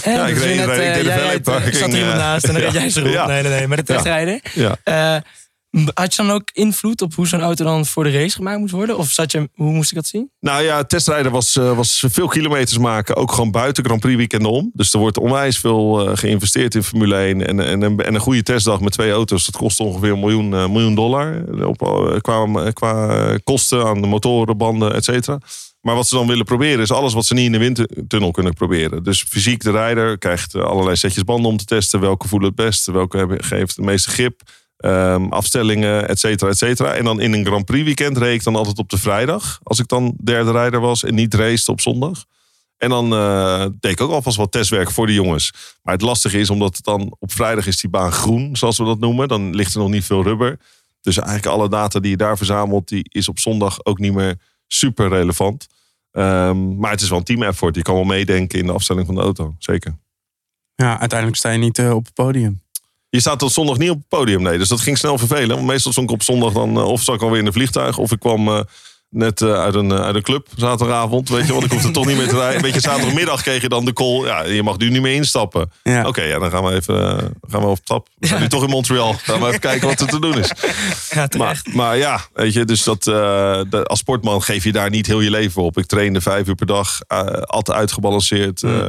[0.05, 2.17] Ja, ik dus reed- net, reed- ik eh, deed de jij eh, zat er iemand
[2.17, 3.27] naast en dan reed jij ze rond.
[3.27, 3.67] Nee, nee, nee.
[3.67, 4.41] Maar de testrijder.
[4.55, 5.23] Ja.
[5.95, 8.73] Had je dan ook invloed op hoe zo'n auto dan voor de race gemaakt moest
[8.73, 8.99] worden?
[8.99, 10.31] Of zat je, hoe moest ik dat zien?
[10.41, 13.17] Nou ja, testrijden was, eh, was veel kilometers maken.
[13.17, 14.71] Ook gewoon buiten Grand Prix weekenden om.
[14.73, 17.47] Dus er wordt onwijs veel eh, geïnvesteerd in Formule 1.
[17.47, 20.55] En, en, en, en een goede testdag met twee auto's, dat kost ongeveer een miljoen,
[20.55, 21.45] eh, miljoen dollar.
[21.67, 21.79] Op,
[22.21, 25.39] qua, qua kosten aan de motoren, banden, et cetera.
[25.81, 28.55] Maar wat ze dan willen proberen is alles wat ze niet in de windtunnel kunnen
[28.55, 29.03] proberen.
[29.03, 32.01] Dus fysiek de rijder krijgt allerlei setjes banden om te testen.
[32.01, 34.43] Welke voelen het beste, welke geeft de meeste grip.
[34.81, 36.95] Ehm, afstellingen, et cetera, et cetera.
[36.95, 39.61] En dan in een Grand Prix weekend reed ik dan altijd op de vrijdag.
[39.63, 42.25] Als ik dan derde rijder was en niet race op zondag.
[42.77, 45.53] En dan eh, deed ik ook alvast wat testwerk voor de jongens.
[45.83, 48.99] Maar het lastige is, omdat dan op vrijdag is die baan groen, zoals we dat
[48.99, 49.29] noemen.
[49.29, 50.59] Dan ligt er nog niet veel rubber.
[51.01, 54.39] Dus eigenlijk alle data die je daar verzamelt, die is op zondag ook niet meer
[54.67, 55.67] super relevant.
[56.13, 57.75] Ehm, maar het is wel een team effort.
[57.75, 59.55] Je kan wel meedenken in de afstelling van de auto.
[59.59, 59.99] Zeker.
[60.75, 62.61] Ja, uiteindelijk sta je niet eh, op het podium.
[63.11, 64.59] Je staat tot zondag niet op het podium, nee.
[64.59, 65.57] Dus dat ging snel vervelen.
[65.57, 66.77] Want meestal stond ik op zondag dan...
[66.77, 67.99] eh, of zat ik alweer in een vliegtuig...
[67.99, 68.61] of ik kwam eh,
[69.09, 71.29] net eh, uit, een, uit een club zaterdagavond.
[71.29, 72.63] Weet je, want ik hoefde toch niet meer te rijden.
[72.63, 74.25] Weet je, zaterdagmiddag kreeg je dan de call...
[74.25, 75.71] ja, je mag nu niet meer instappen.
[75.83, 76.07] Ja.
[76.07, 76.97] Oké, ja, dan gaan we even
[77.49, 78.09] gaan we op stap.
[78.19, 79.13] We zijn nu toch in Montreal.
[79.15, 80.53] Gaan we even kijken wat er te doen is.
[81.11, 81.29] Ja.
[81.39, 85.21] Maar, maar ja, weet je, dus dat, de- als sportman geef je daar niet heel
[85.21, 85.79] je leven op.
[85.79, 86.99] Ik trainde vijf uur per dag,
[87.45, 88.63] altijd uitgebalanceerd.
[88.63, 88.87] eh.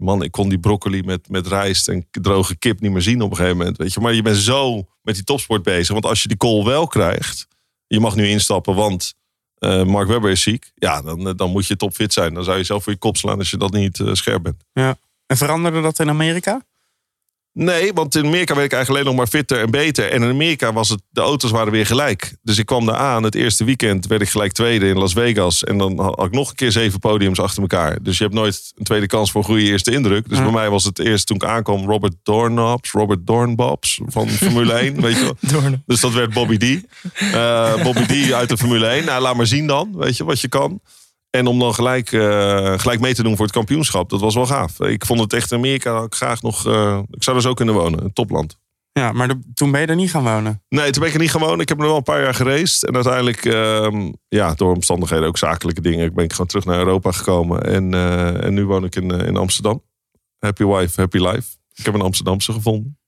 [0.00, 3.30] Man, ik kon die broccoli met, met rijst en droge kip niet meer zien op
[3.30, 3.76] een gegeven moment.
[3.76, 4.00] Weet je.
[4.00, 5.92] Maar je bent zo met die topsport bezig.
[5.92, 7.46] Want als je die call wel krijgt,
[7.86, 9.14] je mag nu instappen, want
[9.54, 10.70] eh, Mark Webber is ziek.
[10.74, 12.34] Ja, dan, eh, dan moet je topfit zijn.
[12.34, 14.64] Dan zou je zelf voor je kop slaan als je dat niet eh, scherp bent.
[15.26, 16.64] En veranderde dat in Amerika?
[17.52, 20.10] Nee, want in Amerika werd ik eigenlijk alleen nog maar fitter en beter.
[20.10, 22.36] En in Amerika was het, de auto's waren weer gelijk.
[22.42, 23.22] Dus ik kwam daar aan.
[23.22, 25.64] Het eerste weekend werd ik gelijk tweede in Las Vegas.
[25.64, 27.98] En dan had ik nog een keer zeven podiums achter elkaar.
[28.02, 30.28] Dus je hebt nooit een tweede kans voor een goede eerste indruk.
[30.28, 30.44] Dus Ja.
[30.44, 35.00] bij mij was het eerst toen ik aankwam Robert Dornbobs, Robert Dornbobs van Formule 1.
[35.00, 35.36] Weet je wel.
[35.86, 36.84] Dus dat werd Bobby D.
[37.32, 39.04] Eh, Bobby D uit de Formule 1.
[39.04, 40.80] Nou, laat maar zien dan, weet je, wat je kan.
[41.30, 44.46] En om dan gelijk, eh, gelijk mee te doen voor het kampioenschap, dat was wel
[44.46, 44.80] gaaf.
[44.80, 46.66] Ik vond het echt Amerika ik graag nog...
[46.66, 48.58] eh, ik zou er zo kunnen wonen, een topland.
[48.92, 50.62] Ja, maar de- toen ben je er niet gaan wonen.
[50.68, 51.60] Nee, toen ben ik er niet gewoon.
[51.60, 52.82] Ik heb er wel een paar jaar gereisd.
[52.82, 57.12] En uiteindelijk, ehm, ja, door omstandigheden, ook zakelijke dingen, ben ik gewoon terug naar Europa
[57.12, 57.62] gekomen.
[57.62, 59.82] En, eh, en nu woon ik in, in Amsterdam.
[60.38, 61.48] Happy wife, happy life.
[61.74, 62.98] Ik heb een Amsterdamse gevonden.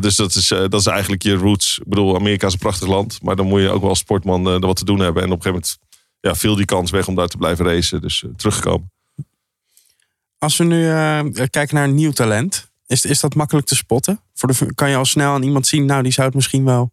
[0.00, 1.78] Dus dat is, dat is eigenlijk je roots.
[1.78, 3.18] Ik bedoel, Amerika is een prachtig land.
[3.22, 5.22] Maar dan moet je ook wel als sportman er wat te doen hebben.
[5.22, 5.78] En op een gegeven moment
[6.22, 8.00] ja, viel die kans weg om daar te blijven racen.
[8.00, 8.90] Dus eh, teruggekomen.
[10.38, 14.20] Als we nu eh, kijken naar nieuw talent, is, is dat makkelijk te spotten?
[14.34, 16.92] Voor de, kan je al snel aan iemand zien, nou die zou het misschien wel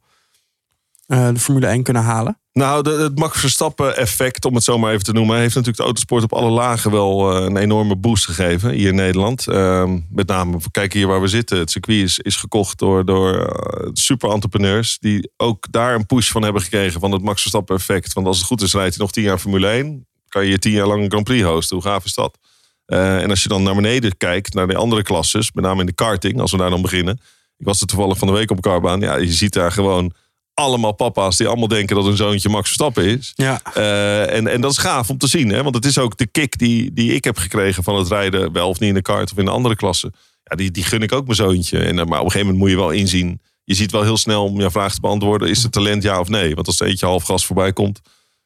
[1.05, 2.39] eh, de Formule 1 kunnen halen?
[2.59, 5.83] Nou, het Max Verstappen effect, om het zo maar even te noemen, heeft natuurlijk de
[5.83, 9.47] autosport op alle lagen wel eh, een enorme boost gegeven hier in Nederland.
[9.47, 11.57] Ehm, met name, kijk hier waar we zitten.
[11.57, 16.31] Het circuit is, is gekocht door, door eh, super entrepreneurs die ook daar een push
[16.31, 18.13] van hebben gekregen van het Max Verstappen effect.
[18.13, 20.07] Want als het goed is, rijdt hij nog tien jaar Formule 1.
[20.27, 21.75] Kan je tien jaar lang een Grand Prix hosten.
[21.75, 22.37] Hoe gaaf is dat?
[22.85, 25.85] Eh, en als je dan naar beneden kijkt, naar de andere klasses, met name in
[25.85, 27.19] de karting, als we daar dan beginnen.
[27.57, 28.99] Ik was er toevallig van de week op een karbaan.
[28.99, 30.13] Ja, je ziet daar gewoon
[30.59, 33.31] allemaal papa's die allemaal denken dat hun zoontje Max Verstappen is.
[33.35, 35.49] Ja, Eh, en, en dat is gaaf om te zien.
[35.49, 35.63] Hè?
[35.63, 38.51] Want het is ook de kick die, die ik heb gekregen van het rijden.
[38.51, 40.11] Wel of niet in de kart of in een andere klasse.
[40.43, 41.79] Ja, die, die gun ik ook mijn zoontje.
[41.79, 43.41] En, eh, maar op een gegeven moment moet je wel inzien.
[43.63, 45.49] Je ziet wel heel snel om je vraag te beantwoorden.
[45.49, 46.55] Is het talent ja of nee?
[46.55, 47.99] Want als er eentje half gas voorbij komt.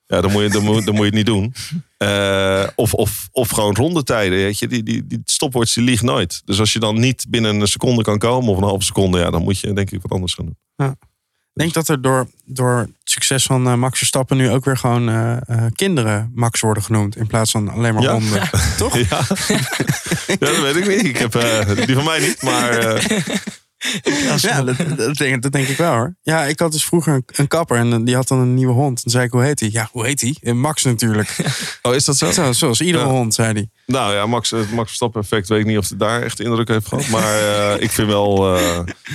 [0.06, 1.54] Ja, dan moet je, dan moet, dan moet je het niet doen.
[1.97, 4.38] Eh, of, of, of gewoon rondetijden.
[4.38, 4.67] Weet je?
[4.67, 6.41] Die, die, die stopwatch die liegt nooit.
[6.45, 8.49] Dus als je dan niet binnen een seconde kan komen.
[8.49, 9.19] Of een halve seconde.
[9.19, 10.58] Ja, dan moet je denk ik wat anders gaan doen.
[10.89, 11.12] ik
[11.53, 15.09] denk dat er door, door het succes van eh, Max Verstappen nu ook weer gewoon
[15.09, 17.15] eh, eh, kinderen Max worden genoemd.
[17.17, 18.11] In plaats van alleen maar Ja.
[18.11, 18.49] honden.
[18.77, 18.97] Toch?
[18.97, 19.21] Ja.
[20.27, 21.03] ja, dat weet ik niet.
[21.03, 21.31] Ik heb,
[21.85, 22.41] die van mij niet.
[22.41, 23.01] Maar
[24.41, 26.15] Ja, dat, dat, denk, dat denk ik wel hoor.
[26.21, 29.03] Ja, ik had dus vroeger een, een kapper en die had dan een nieuwe hond.
[29.03, 29.69] Dan zei ik, hoe heet hij?
[29.71, 30.53] Ja, hoe heet hij?
[30.53, 31.35] Max natuurlijk.
[31.81, 32.31] oh, is dat zo?
[32.31, 33.09] Zo, zoals iedere Ja.
[33.09, 33.69] hond, zei hij.
[33.85, 36.67] Nou ja, Max, het Max Verstappen effect weet ik niet of het daar echt indruk
[36.67, 37.07] heeft gehad.
[37.07, 38.57] Maar ik vind wel,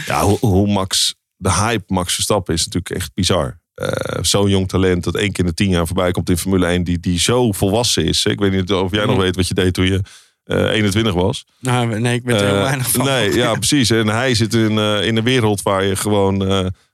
[0.07, 3.61] ja, hoe, hoe Max, de hype Max Verstappen is natuurlijk echt bizar.
[3.75, 6.67] Eh, Zo'n jong talent dat één keer in de tien jaar voorbij komt in Formule
[6.67, 8.25] 1, die, die zo volwassen is.
[8.25, 10.01] Ik weet niet of jij nog weet wat je deed toen je
[10.45, 11.45] eh 21 was.
[11.61, 13.05] Nou, nee, ik weet er heel Eh, weinig van.
[13.05, 13.91] Nee, ja, precies.
[13.91, 14.71] En hij zit in,
[15.03, 16.39] in een wereld waar je gewoon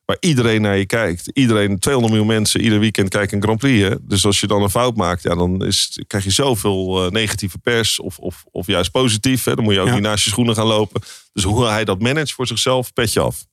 [0.05, 1.29] waar iedereen naar je kijkt.
[1.33, 3.89] Iedereen, 200 miljoen mensen, ieder weekend kijken een Grand Prix.
[3.89, 3.95] Hè?
[4.03, 7.59] Dus als je dan een fout maakt, ja, dan is, krijg je zoveel eh, negatieve
[7.59, 8.01] pers.
[8.01, 9.45] Of, of, of juist positief.
[9.45, 9.55] Hè?
[9.55, 9.95] Dan moet je ook Ja.
[9.95, 11.01] niet naast je schoenen gaan lopen.
[11.33, 13.45] Dus hoe hij dat managt voor zichzelf, petje af.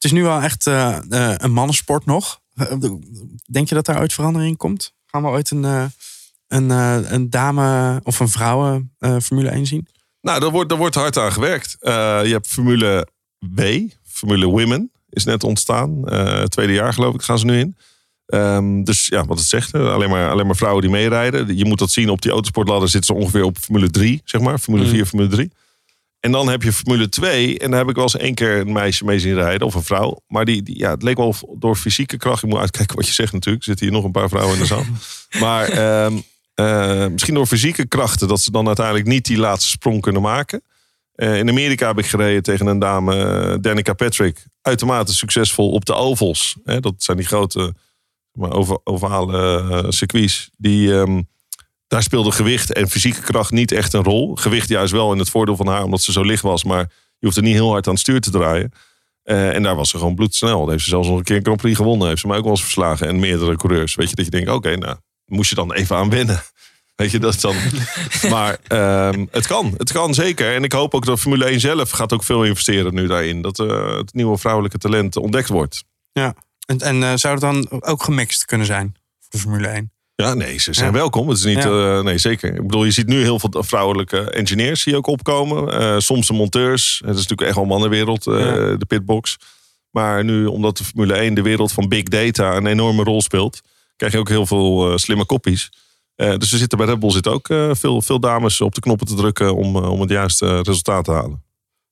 [0.00, 2.40] Het is nu wel echt eh, eh, een mannensport nog.
[2.54, 2.66] Eh,
[3.50, 4.92] Denk je dat daar ooit verandering in komt?
[5.06, 5.64] Gaan we ooit een,
[6.48, 6.70] een,
[7.14, 9.86] een dame of een vrouwen Formule 1 zien?
[10.20, 11.76] Nou, daar wordt, daar wordt hard aan gewerkt.
[11.80, 13.08] Je hebt Formule
[13.38, 13.60] W,
[14.06, 16.04] Formule Women is net ontstaan.
[16.48, 17.76] Tweede jaar geloof ik gaan ze nu in.
[18.26, 21.56] Ehm, dus ja, wat het zegt, alleen maar, alleen maar vrouwen die meerijden.
[21.56, 24.58] Je moet dat zien op die autosportladder zitten ze ongeveer op Formule 3, zeg maar.
[24.58, 24.90] Formule Mm.
[24.90, 25.50] 4, Formule 3.
[26.20, 27.58] En dan heb je Formule 2.
[27.58, 29.66] En daar heb ik wel eens één keer een meisje mee zien rijden.
[29.66, 30.20] Of een vrouw.
[30.26, 32.40] Maar die, die, ja, het leek wel door fysieke kracht.
[32.40, 33.64] Je moet uitkijken wat je zegt natuurlijk.
[33.64, 34.84] Er zitten hier nog een paar vrouwen in de zaal.
[35.44, 36.18] maar ehm,
[36.54, 38.28] eh, misschien door fysieke krachten.
[38.28, 40.62] Dat ze dan uiteindelijk niet die laatste sprong kunnen maken.
[41.14, 44.44] Eh, in Amerika heb ik gereden tegen een dame, eh, Danica Patrick.
[44.62, 46.56] Uitermate succesvol op de ovals.
[46.64, 47.74] Hè, dat zijn die grote
[48.32, 50.50] maar, ova- ovale circuits.
[50.56, 51.22] Die, ehm,
[51.90, 54.34] daar speelde gewicht en fysieke kracht niet echt een rol.
[54.34, 56.64] Gewicht juist wel in het voordeel van haar, omdat ze zo licht was.
[56.64, 58.72] Maar je hoeft er niet heel hard aan het stuur te draaien.
[59.22, 60.60] Eh, en daar was ze gewoon bloedsnel.
[60.60, 62.08] Daar heeft ze zelfs nog een keer een Grand Prix gewonnen.
[62.08, 63.08] Heeft ze mij ook wel eens verslagen.
[63.08, 63.94] En meerdere coureurs.
[63.94, 66.42] Weet je, dat je denkt, oké, nou, moest je dan even aan wennen.
[66.96, 67.56] Weet je, dat dan...
[68.34, 69.74] maar ehm, het kan.
[69.76, 70.54] Het kan zeker.
[70.54, 73.42] En ik hoop ook dat Formule 1 zelf gaat ook veel investeren nu daarin.
[73.42, 75.84] Dat eh, het nieuwe vrouwelijke talent ontdekt wordt.
[76.12, 76.34] Ja.
[76.66, 79.92] En, en eh, zou het dan ook gemixt kunnen zijn voor de Formule 1?
[80.20, 80.92] Ja, nee, ze zijn Ja.
[80.92, 81.28] welkom.
[81.28, 81.96] Het is niet, Ja.
[81.98, 82.54] eh, nee, zeker.
[82.54, 85.80] Ik bedoel, je ziet nu heel veel vrouwelijke engineers die ook opkomen.
[85.80, 86.92] Eh, soms de monteurs.
[87.04, 88.76] Het is natuurlijk echt wel een mannenwereld, eh, Ja.
[88.76, 89.36] de pitbox.
[89.90, 93.60] Maar nu, omdat de Formule 1 de wereld van big data een enorme rol speelt,
[93.96, 95.70] krijg je ook heel veel eh, slimme koppies.
[96.14, 98.80] Eh, dus er zitten bij Red Bull zitten ook eh, veel, veel dames op de
[98.80, 101.30] knoppen te drukken om, om het juiste resultaat te halen.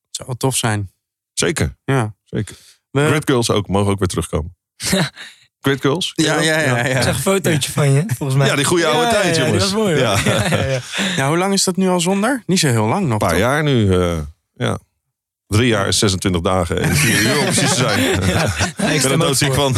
[0.07, 0.91] Het zou wel tof zijn.
[1.33, 2.15] Zeker, Ja.
[2.23, 2.55] zeker.
[2.91, 4.55] We- Grid Girls ook, mogen ook weer terugkomen.
[5.61, 6.11] Grid Girls?
[6.15, 7.01] ja, ja, ja, Ik ja.
[7.01, 8.47] zag een fotootje van je, volgens mij.
[8.47, 9.63] Ja, die goede oude Ja, tijd, ja, jongens.
[9.67, 9.99] Die was mooi.
[9.99, 10.17] Ja.
[10.25, 10.79] Ja, ja, ja.
[11.15, 12.43] Ja, hoe lang is dat nu al zonder?
[12.45, 13.11] Niet zo heel lang nog.
[13.11, 13.39] Een paar toch?
[13.39, 13.93] jaar nu.
[13.93, 14.17] eh,
[14.53, 14.79] ja.
[15.47, 17.99] Drie jaar is 26 dagen en vier uur om precies te zijn.
[18.77, 19.73] Ja, ik ben er doodziek van.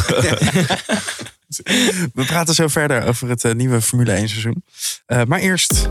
[2.14, 4.64] We praten zo verder over het eh, nieuwe Formule 1 seizoen.
[5.06, 5.88] Eh, maar eerst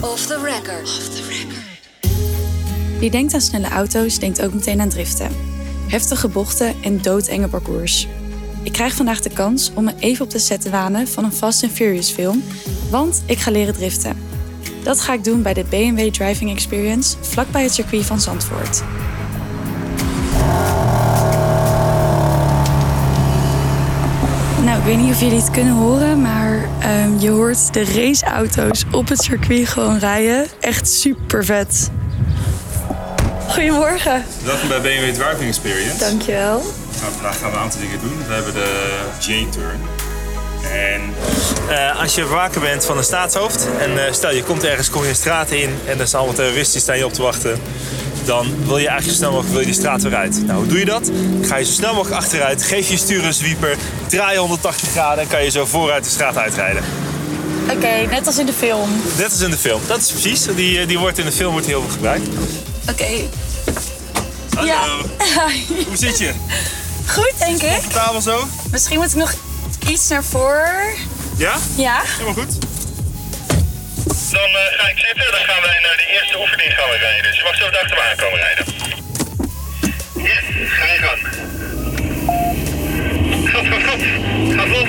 [0.00, 1.00] Off the record.
[2.98, 5.28] Wie denkt aan snelle auto's, denkt ook meteen aan driften.
[5.94, 8.08] Heftige bochten en doodenge parcours.
[8.62, 11.32] Ik krijg vandaag de kans om me even op de set te wanen van een
[11.32, 12.42] Fast and Furious film,
[12.90, 14.16] want ik ga leren driften.
[14.82, 18.82] Dat ga ik doen bij de BMW Driving Experience vlakbij het circuit van Zandvoort.
[24.64, 28.84] Nou, ik weet niet of jullie het kunnen horen, maar ehm, je hoort de raceauto's
[28.92, 30.46] op het circuit gewoon rijden.
[30.60, 31.90] Echt super vet.
[33.54, 34.24] Goedemorgen.
[34.44, 35.98] Welkom bij BMW Driving Experience.
[35.98, 36.62] Dankjewel.
[37.00, 38.26] Nou, vandaag gaan we een aantal dingen doen.
[38.26, 39.80] We hebben de J-turn.
[40.72, 41.00] En
[41.68, 45.02] eh, als je waker bent van een staatshoofd en eh, stel je komt ergens, kom
[45.02, 47.60] je een straat in en er zijn allemaal terroristen die staan je op te wachten.
[48.24, 50.46] Dan wil je eigenlijk zo snel mogelijk wil je die straat weer uit.
[50.46, 51.04] Nou, hoe doe je dat?
[51.04, 53.76] Dan ga je zo snel mogelijk achteruit, geef je stuur een zwieper,
[54.08, 56.82] draai je 180 graden en kan je zo vooruit de straat uitrijden.
[57.70, 58.90] Oké, net als in de film.
[59.16, 59.80] Net als in de film.
[59.86, 60.42] Dat is precies.
[60.56, 62.28] Die, eh, die wordt in de film wordt heel veel gebruikt.
[62.90, 63.06] Oké.
[64.54, 64.66] Hallo.
[64.66, 64.82] Ja.
[65.86, 66.32] Hoe zit je?
[67.06, 67.80] Goed, denk ik.
[67.92, 68.46] Tafel zo?
[68.70, 69.34] Misschien moet ik nog
[69.88, 70.94] iets naar voren.
[71.36, 71.54] Ja?
[71.76, 72.02] Ja?
[72.04, 72.58] Helemaal goed.
[74.30, 77.22] Dan eh, ga ik zitten, dan gaan wij naar de eerste oefening gaan we rijden.
[77.22, 78.64] Dus je mag zo het achter me aankomen rijden.
[80.14, 80.38] Ja,
[80.68, 81.20] ga je gang.
[83.52, 84.00] Gat, gat, gat.
[84.56, 84.88] Ga vlot,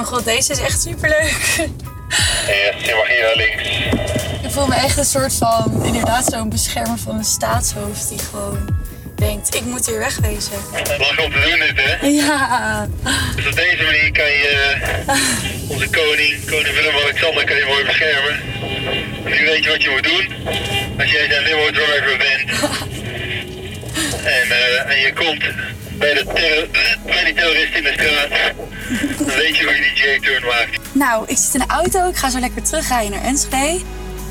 [0.00, 1.36] mijn god, deze is echt superleuk.
[2.46, 3.68] Yes, je mag hier naar links.
[4.42, 8.68] Ik voel me echt een soort van, inderdaad zo'n beschermer van een staatshoofd die gewoon
[9.14, 10.52] denkt, ik moet hier wegwezen.
[10.98, 12.06] Lachen om te doen hè?
[12.06, 12.88] Ja.
[13.36, 15.18] Dus op deze manier kan je eh,
[15.68, 18.40] onze koning, koning Willem-Alexander, kan je mooi beschermen.
[19.24, 20.54] En nu weet je wat je moet doen
[20.98, 22.50] als jij zijn limo driver bent.
[24.20, 25.44] En, eh, en je komt
[26.00, 26.68] bij, de
[27.04, 28.54] bij terrorist in de straat.
[29.36, 30.78] Weet je hoe je die J-turn maakt.
[30.92, 33.80] Nou, ik zit in de auto, ik ga zo lekker terugrijden naar Enschede.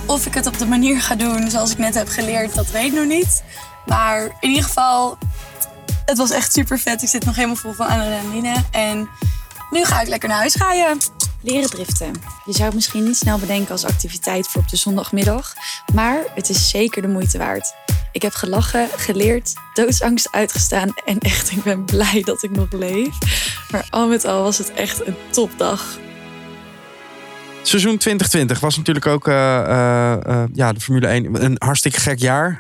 [0.06, 2.86] Of ik het op de manier ga doen zoals ik net heb geleerd, dat weet
[2.86, 3.44] ik nog niet.
[3.86, 5.18] Maar in ieder geval,
[6.06, 7.02] het was echt super vet.
[7.02, 8.56] Ik zit nog helemaal vol van adrenaline.
[8.72, 9.10] En
[9.70, 10.98] nu ga ik lekker naar huis rijden.
[11.42, 12.12] Leren driften.
[12.46, 15.54] Je zou het misschien niet snel bedenken als activiteit voor op de zondagmiddag.
[15.94, 17.74] Maar het is zeker de moeite waard.
[18.12, 20.94] Ik heb gelachen, geleerd, doodsangst uitgestaan.
[21.06, 23.18] En echt, ik ben blij dat ik nog leef.
[23.72, 25.98] Maar al met al was het echt een topdag.
[27.64, 32.20] Seizoen 2020 was natuurlijk ook eh, eh, eh, ja, de Formule 1 een hartstikke gek
[32.20, 32.60] jaar.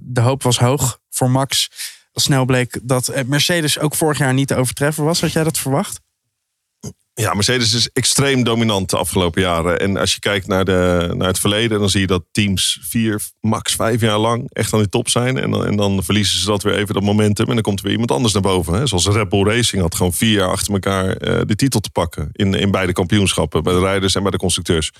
[0.00, 1.70] De hoop was hoog voor Max.
[2.12, 5.20] Snel bleek dat Mercedes ook vorig jaar niet te overtreffen was.
[5.20, 6.00] Had jij dat verwacht?
[7.20, 9.80] Ja, Mercedes is extreem dominant de afgelopen jaren.
[9.80, 13.20] En als je kijkt naar, de, naar het verleden, dan zie je dat teams vier,
[13.40, 15.38] max vijf jaar lang echt aan de top zijn.
[15.38, 17.46] En dan, en dan verliezen ze dat weer even, dat momentum.
[17.46, 18.74] En dan komt er weer iemand anders naar boven.
[18.74, 18.86] Hè.
[18.86, 22.28] Zoals Red Bull Racing had gewoon vier jaar achter elkaar eh, de titel te pakken.
[22.32, 24.92] In, in beide kampioenschappen, bij de rijders en bij de constructeurs.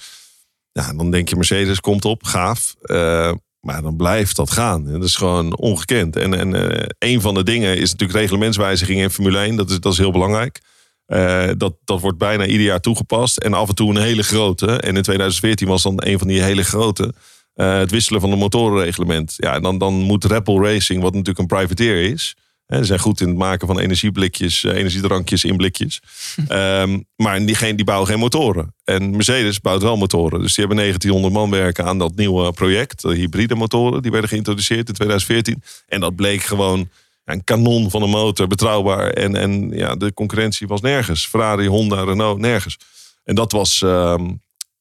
[0.72, 2.74] Ja, dan denk je Mercedes komt op, gaaf.
[2.80, 4.84] Eh, maar dan blijft dat gaan.
[4.92, 6.16] Dat is gewoon ongekend.
[6.16, 9.56] En, en eh, een van de dingen is natuurlijk reglementswijzigingen in Formule 1.
[9.56, 10.60] Dat is, dat is heel belangrijk.
[11.08, 13.36] Eh, dat, dat wordt bijna ieder jaar toegepast.
[13.36, 14.66] En af en toe een hele grote.
[14.66, 17.14] En in 2014 was dan een van die hele grote.
[17.54, 19.34] eh, het wisselen van het motorenreglement.
[19.36, 22.36] Ja, en dan, dan moet Bull Racing, wat natuurlijk een privateer is.
[22.66, 26.00] Hè, ze zijn goed in het maken van energieblikjes, eh, energiedrankjes in blikjes.
[26.48, 28.74] Ehm, maar die, geen, die bouwen geen motoren.
[28.84, 30.40] En Mercedes bouwt wel motoren.
[30.40, 33.02] Dus die hebben 1900 man werken aan dat nieuwe project.
[33.02, 34.02] De hybride motoren.
[34.02, 35.62] Die werden geïntroduceerd in 2014.
[35.86, 36.88] En dat bleek gewoon
[37.32, 38.46] een kanon van een motor.
[38.46, 39.10] Betrouwbaar.
[39.10, 41.26] En, en ja, de concurrentie was nergens.
[41.26, 42.76] Ferrari, Honda, Renault, nergens.
[43.24, 43.82] En dat was...
[43.82, 44.30] ehm,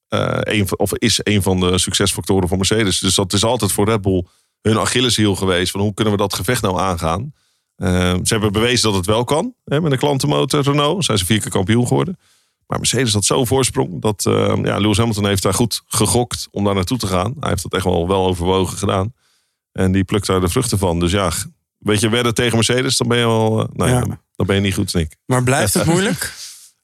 [0.08, 3.00] eh, een, van- of is een van de succesfactoren voor Mercedes.
[3.00, 4.26] Dus dat is altijd voor Red Bull
[4.62, 5.72] hun Achilleshiel geweest.
[5.72, 7.34] Van hoe kunnen we dat gevecht nou aangaan?
[7.76, 7.90] Eh,
[8.24, 9.54] ze hebben bewezen dat het wel kan.
[9.66, 12.18] Hè, met een klantenmotor Renault zijn ze vier keer kampioen geworden.
[12.68, 14.02] Maar Mercedes had zo'n voorsprong.
[14.02, 17.34] Dat eh, ja, Lewis Hamilton heeft daar goed gegokt om daar naartoe te gaan.
[17.40, 19.14] Hij heeft dat echt wel, wel overwogen gedaan.
[19.72, 21.00] En die plukt daar de vruchten van.
[21.00, 21.32] Dus ja,
[21.78, 23.60] weet je, wedden tegen Mercedes, dan ben je wel...
[23.62, 24.22] eh, nou ja, Ja.
[24.36, 25.16] dan ben je niet goed, Nick.
[25.26, 26.34] Maar blijft het moeilijk?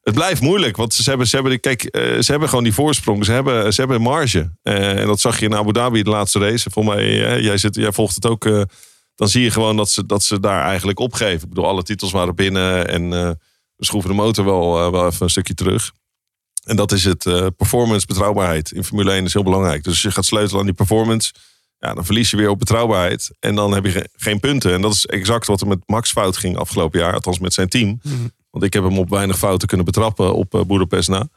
[0.01, 3.25] Het blijft moeilijk, want ze hebben, ze hebben, kijk, eh, ze hebben gewoon die voorsprong.
[3.25, 4.51] Ze hebben, ze hebben marge.
[4.62, 6.69] Eh, en dat zag je in Abu Dhabi de laatste race.
[6.69, 8.43] Voor mij, jij, zit, jij volgt het ook.
[9.15, 11.41] dan zie je gewoon dat ze, dat ze daar eigenlijk opgeven.
[11.43, 12.88] Ik bedoel, alle titels waren binnen.
[12.88, 13.10] En
[13.75, 15.91] we schroeven de motor wel, wel even een stukje terug.
[16.63, 17.23] En dat is het
[17.58, 18.71] performance betrouwbaarheid.
[18.71, 19.84] In Formule 1 is heel belangrijk.
[19.84, 21.32] Dus je gaat sleutelen aan die performance.
[21.85, 23.31] Ja, dan verlies je weer op betrouwbaarheid.
[23.39, 24.73] En dan heb je ge- geen punten.
[24.73, 27.13] En dat is exact wat er met Max fout ging afgelopen jaar.
[27.13, 27.99] Althans met zijn team.
[28.49, 31.27] Want ik heb hem op weinig fouten kunnen betrappen op eh, Budapest na.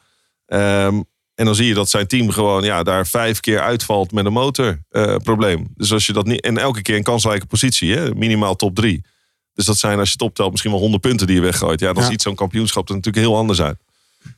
[0.46, 1.02] Ehm,
[1.34, 4.32] en dan zie je dat zijn team gewoon ja, daar vijf keer uitvalt met een
[4.32, 5.66] motorprobleem.
[5.74, 6.40] dus als je dat niet.
[6.40, 9.04] En elke keer een kansrijke positie, hè, minimaal top drie.
[9.52, 11.80] Dus dat zijn als je het optelt misschien wel 100 punten die je weggooit.
[11.80, 12.08] Ja, dan Ja.
[12.10, 13.78] ziet zo'n kampioenschap er natuurlijk heel anders uit.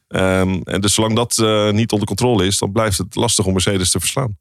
[0.09, 3.53] Ehm, en dus zolang dat eh, niet onder controle is, dan blijft het lastig om
[3.53, 4.39] Mercedes te verslaan.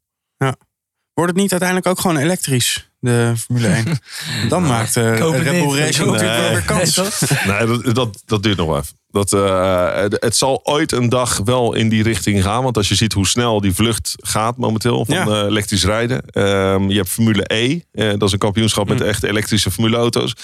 [1.18, 3.84] Wordt het niet uiteindelijk ook gewoon elektrisch, de Formule 1?
[4.48, 6.96] Dan maakt eh, het Red Bull Racing hoop natuurlijk wel weer kans.
[7.46, 8.96] Nee, dat, dat, dat duurt nog wel even.
[9.10, 12.62] Dat, eh, het, het zal ooit een dag wel in die richting gaan.
[12.62, 15.26] Want als je ziet hoe snel die vlucht gaat momenteel van Ja.
[15.26, 16.22] eh, elektrisch rijden.
[16.30, 17.80] Ehm, je hebt Formule E.
[17.92, 20.32] eh, dat is een kampioenschap met echt elektrische formuleauto's.
[20.36, 20.42] Ja,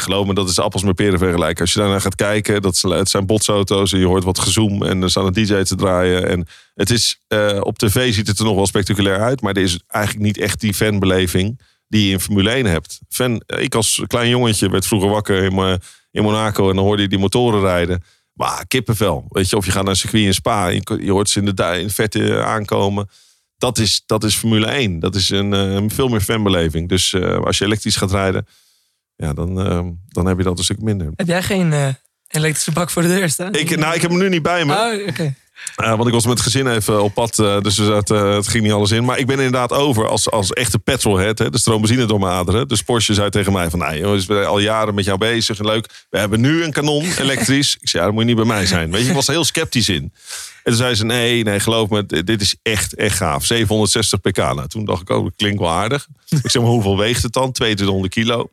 [0.00, 1.60] geloof me, dat is appels met peren vergelijken.
[1.60, 3.92] Als je daarnaar gaat kijken, dat, zijn- het zijn botsauto's.
[3.92, 6.28] En je hoort wat gezoem en er staat een DJ te draaien.
[6.28, 9.40] En het is, eh, op tv ziet het er nog wel spectaculair uit.
[9.40, 13.00] Maar er is eigenlijk niet echt die fanbeleving die je in Formule 1 hebt.
[13.08, 17.08] Fan, ik als klein jongetje werd vroeger wakker in, in Monaco en dan hoorde je
[17.08, 18.02] die motoren rijden.
[18.32, 21.38] Maar kippenvel, weet je, of je gaat naar een circuit in Spa, je, hoort ze
[21.38, 23.08] in de, in de verte aankomen.
[23.58, 25.00] Dat is, dat is Formule 1.
[25.00, 26.88] Dat is een eh, veel meer fanbeleving.
[26.88, 28.46] Dus eh, als je elektrisch gaat rijden,
[29.16, 31.10] ja, dan, eh, dan heb je dat een stuk minder.
[31.16, 31.88] Heb jij geen eh,
[32.28, 33.54] elektrische bak voor de deur staan?
[33.54, 34.74] Ik, nou, ik heb hem nu niet bij me.
[34.74, 35.34] Oh, oké.
[35.76, 38.72] Uh, want ik was met het gezin even op pad, dus het, het ging niet
[38.72, 39.04] alles in.
[39.04, 41.38] Maar ik ben inderdaad over als, als echte petrolhead.
[41.38, 42.68] Hè, de stroombenzine door mijn aderen.
[42.68, 45.58] Dus Porsche zei tegen mij van, nou jongens, we zijn al jaren met jou bezig
[45.58, 46.06] en leuk.
[46.10, 47.76] We hebben nu een kanon, elektrisch.
[47.80, 48.90] ik zei, ja, dat moet je niet bij mij zijn.
[48.90, 50.12] Weet je, ik was er heel sceptisch in.
[50.62, 53.44] En toen zei ze, nee, nee, geloof me, dit is echt, echt gaaf.
[53.44, 54.36] 760 pk.
[54.36, 56.06] Nou, toen dacht ik, oh, dat klinkt wel aardig.
[56.28, 57.52] ik zeg, maar hoeveel weegt het dan?
[57.52, 58.50] 2200 kilo.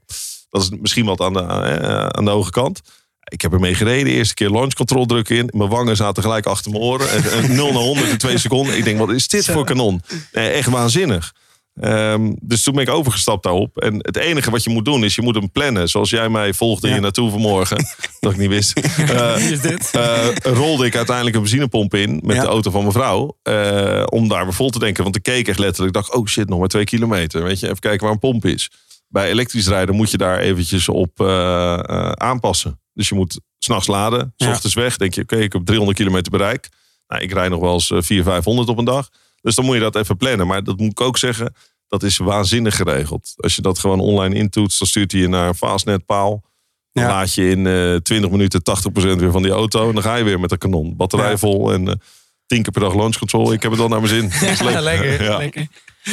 [0.50, 2.82] Dat is misschien wat aan de, uh, aan de hoge kant.
[3.24, 4.06] Ik heb ermee gereden.
[4.06, 5.50] De eerste keer launch control drukken in.
[5.56, 7.10] Mijn wangen zaten gelijk achter mijn oren.
[7.10, 8.78] En, en 0 naar 100 in twee seconden.
[8.78, 10.02] Ik denk, wat is dit voor kanon?
[10.32, 11.34] Echt waanzinnig.
[11.82, 13.78] Um, dus toen ben ik overgestapt daarop.
[13.78, 15.90] En het enige wat je moet doen is, je moet hem plannen.
[15.90, 16.94] Zoals jij mij volgde ja.
[16.94, 17.86] hier naartoe vanmorgen.
[18.20, 18.82] dat ik niet wist.
[19.00, 19.92] Uh, is dit?
[19.96, 22.42] Uh, rolde ik uiteindelijk een benzinepomp in met ja.
[22.42, 23.38] de auto van mijn vrouw.
[23.44, 25.04] Uh, om daar weer vol te denken.
[25.04, 25.96] Want ik keek echt letterlijk.
[25.96, 27.44] Ik dacht, oh shit, nog maar twee kilometer.
[27.44, 28.70] Weet je, even kijken waar een pomp is.
[29.10, 31.78] Bij elektrisch rijden moet je daar eventjes op uh,
[32.12, 32.80] aanpassen.
[32.94, 34.98] Dus je moet s'nachts laden, s ochtends weg.
[34.98, 36.70] Denk je, oké, okay, ik heb 300 kilometer bereik.
[37.08, 39.10] Nou, ik rijd nog wel eens 400, 500 op een dag.
[39.42, 40.48] Dus dan moet je dat even plannen.
[40.48, 41.54] Maar dat moet ik ook zeggen,
[41.88, 43.34] dat is waanzinnig geregeld.
[43.36, 46.44] Als je dat gewoon online intoetst, dan stuurt hij je naar een fastnetpaal.
[46.92, 47.10] Dan ja.
[47.10, 49.88] laat je in uh, 20 minuten 80% weer van die auto.
[49.88, 50.96] En dan ga je weer met de kanon.
[50.96, 51.38] Batterij ja.
[51.38, 51.94] vol en uh,
[52.46, 53.54] tien keer per dag launch control.
[53.54, 54.32] Ik heb het al naar mijn zin.
[54.82, 55.38] Lekker, ja.
[55.38, 55.68] lekker.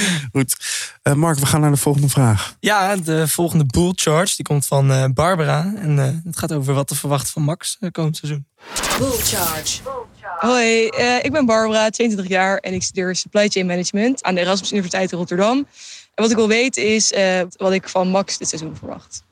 [0.32, 0.56] Goed.
[1.02, 2.56] Uh, Mark, we gaan naar de volgende vraag.
[2.60, 5.72] Ja, de volgende Bull Charge die komt van uh, Barbara.
[5.76, 8.46] En uh, het gaat over wat te verwachten van Max komend seizoen.
[8.98, 9.80] Bull Charge.
[10.38, 14.40] Hoi, eh, ik ben Barbara, 22 jaar en ik studeer Supply Chain Management aan de
[14.40, 15.56] Erasmus Universiteit in Rotterdam.
[16.14, 19.24] En wat ik wil weten is eh, wat ik van Max dit seizoen verwacht.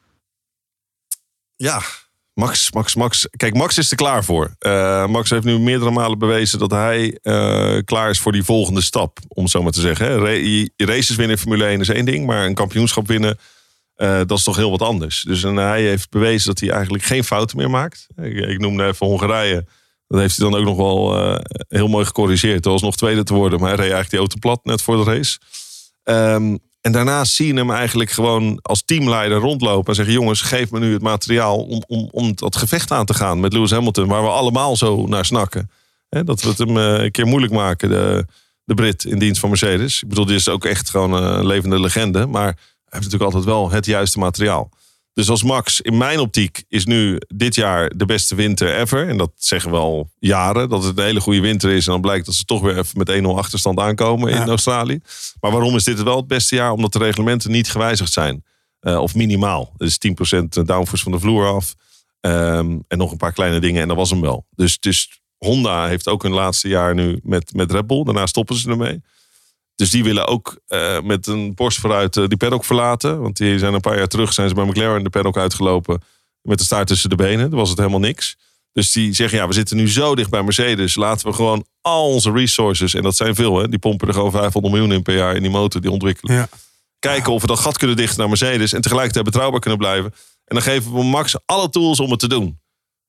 [1.56, 1.82] Ja,
[2.34, 3.28] Max, Max, Max.
[3.36, 4.54] Kijk, Max is er klaar voor.
[4.58, 8.80] Eh, Max heeft nu meerdere malen bewezen dat hij eh, klaar is voor die volgende
[8.80, 9.18] stap.
[9.28, 10.06] Om zo maar te zeggen.
[10.06, 10.18] Hè.
[10.76, 12.26] Races winnen in Formule 1 is één ding.
[12.26, 13.38] Maar een kampioenschap winnen,
[13.94, 15.22] eh, dat is toch heel wat anders.
[15.22, 18.06] Dus en hij heeft bewezen dat hij eigenlijk geen fouten meer maakt.
[18.22, 19.66] Ik, noemde even Hongarije.
[20.08, 22.64] Dat heeft hij dan ook nog wel heel mooi gecorrigeerd.
[22.64, 23.60] Er was nog tweede te worden.
[23.60, 25.38] Maar hij reed eigenlijk die auto plat net voor de race.
[26.02, 29.88] Ehm, en daarna zie je hem eigenlijk gewoon als teamleider rondlopen.
[29.88, 33.14] En zeggen: Jongens, geef me nu het materiaal om, om, om dat gevecht aan te
[33.14, 34.08] gaan met Lewis Hamilton.
[34.08, 35.70] Waar we allemaal zo naar snakken.
[36.08, 38.26] Dat we het hem eh, een keer moeilijk maken, de,
[38.64, 40.02] de Brit in dienst van Mercedes.
[40.02, 42.26] Ik bedoel, die is ook echt gewoon een levende legende.
[42.26, 42.54] Maar hij
[42.84, 44.70] heeft natuurlijk altijd wel het juiste materiaal.
[45.14, 49.08] Dus als Max, in mijn optiek, is nu dit jaar de beste winter ever.
[49.08, 51.86] En dat zeggen we al jaren, dat het een hele goede winter is.
[51.86, 54.46] En dan blijkt dat ze toch weer even met 1-0 achterstand aankomen in Ja.
[54.46, 55.00] Australië.
[55.40, 56.72] Maar waarom is dit wel het beste jaar?
[56.72, 58.44] Omdat de reglementen niet gewijzigd zijn.
[58.80, 59.72] Eh, of minimaal.
[59.76, 61.74] Dus 10% downforce van de vloer af.
[62.20, 64.46] Ehm, en nog een paar kleine dingen en dat was hem wel.
[64.50, 68.04] Dus, dus Honda heeft ook hun laatste jaar nu met, met Red Bull.
[68.04, 69.02] Daarna stoppen ze ermee.
[69.74, 73.20] Dus die willen ook eh, met een borst vooruit eh, die paddock verlaten.
[73.20, 76.02] Want die zijn een paar jaar terug zijn ze bij McLaren de paddock uitgelopen.
[76.42, 77.50] Met de staart tussen de benen.
[77.50, 78.36] Dan was het helemaal niks.
[78.72, 80.94] Dus die zeggen, ja, we zitten nu zo dicht bij Mercedes.
[80.94, 84.30] Laten we gewoon al onze resources, en dat zijn veel, hè, die pompen er gewoon
[84.30, 86.36] 500 miljoen in per jaar in die motor die ontwikkelen.
[86.36, 86.48] Ja.
[86.98, 90.14] Kijken of we dat gat kunnen dichten naar Mercedes en tegelijkertijd betrouwbaar kunnen blijven.
[90.44, 92.60] En dan geven we Max alle tools om het te doen.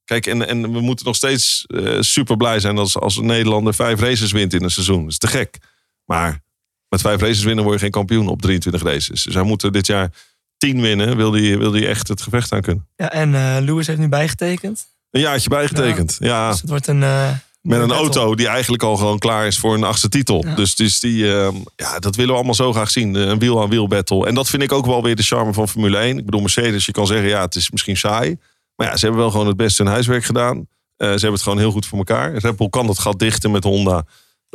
[0.03, 3.73] Kijk, en, en we moeten nog steeds eh, super blij zijn als, als een Nederlander
[3.73, 5.01] vijf races wint in een seizoen.
[5.01, 5.57] Dat is te gek.
[6.05, 6.43] Maar
[6.89, 9.23] met vijf races winnen word je geen kampioen op 23 races.
[9.23, 10.11] Dus hij moet er dit jaar
[10.57, 12.87] 10 winnen, wil hij wil die echt het gevecht aan kunnen.
[12.95, 14.85] Ja, en eh, Lewis heeft nu bijgetekend.
[15.11, 16.17] Een jaartje bijgetekend.
[16.19, 17.03] Ja, Dus het wordt een...
[17.03, 17.29] eh,
[17.61, 18.03] met een battle.
[18.03, 20.43] auto die eigenlijk al gewoon klaar is voor een achtste titel.
[20.47, 20.55] Ja.
[20.55, 23.15] Dus, dus die, ehm, ja, dat willen we allemaal zo graag zien.
[23.15, 24.25] Een wiel-aan-wiel battle.
[24.27, 26.17] En dat vind ik ook wel weer de charme van Formule 1.
[26.17, 28.37] Ik bedoel, Mercedes, je kan zeggen, ja, het is misschien saai.
[28.75, 30.57] Maar ja, ze hebben wel gewoon het beste hun huiswerk gedaan.
[30.57, 32.33] Eh, ze hebben het gewoon heel goed voor elkaar.
[32.37, 34.05] Red Bull kan dat gat dichten met Honda.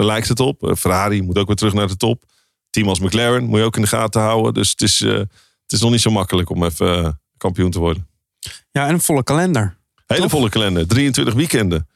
[0.01, 0.63] Daar lijkt het op.
[0.63, 2.25] Eh, Ferrari moet ook weer terug naar de top.
[2.71, 4.55] Team als McLaren moet je ook in de gaten houden.
[4.55, 7.79] Dus het is, eh, het is nog niet zo makkelijk om even eh, kampioen te
[7.79, 8.09] worden.
[8.71, 9.77] Ja, en een volle kalender.
[10.07, 10.87] Hele volle kalender.
[10.87, 11.89] 23 weekenden.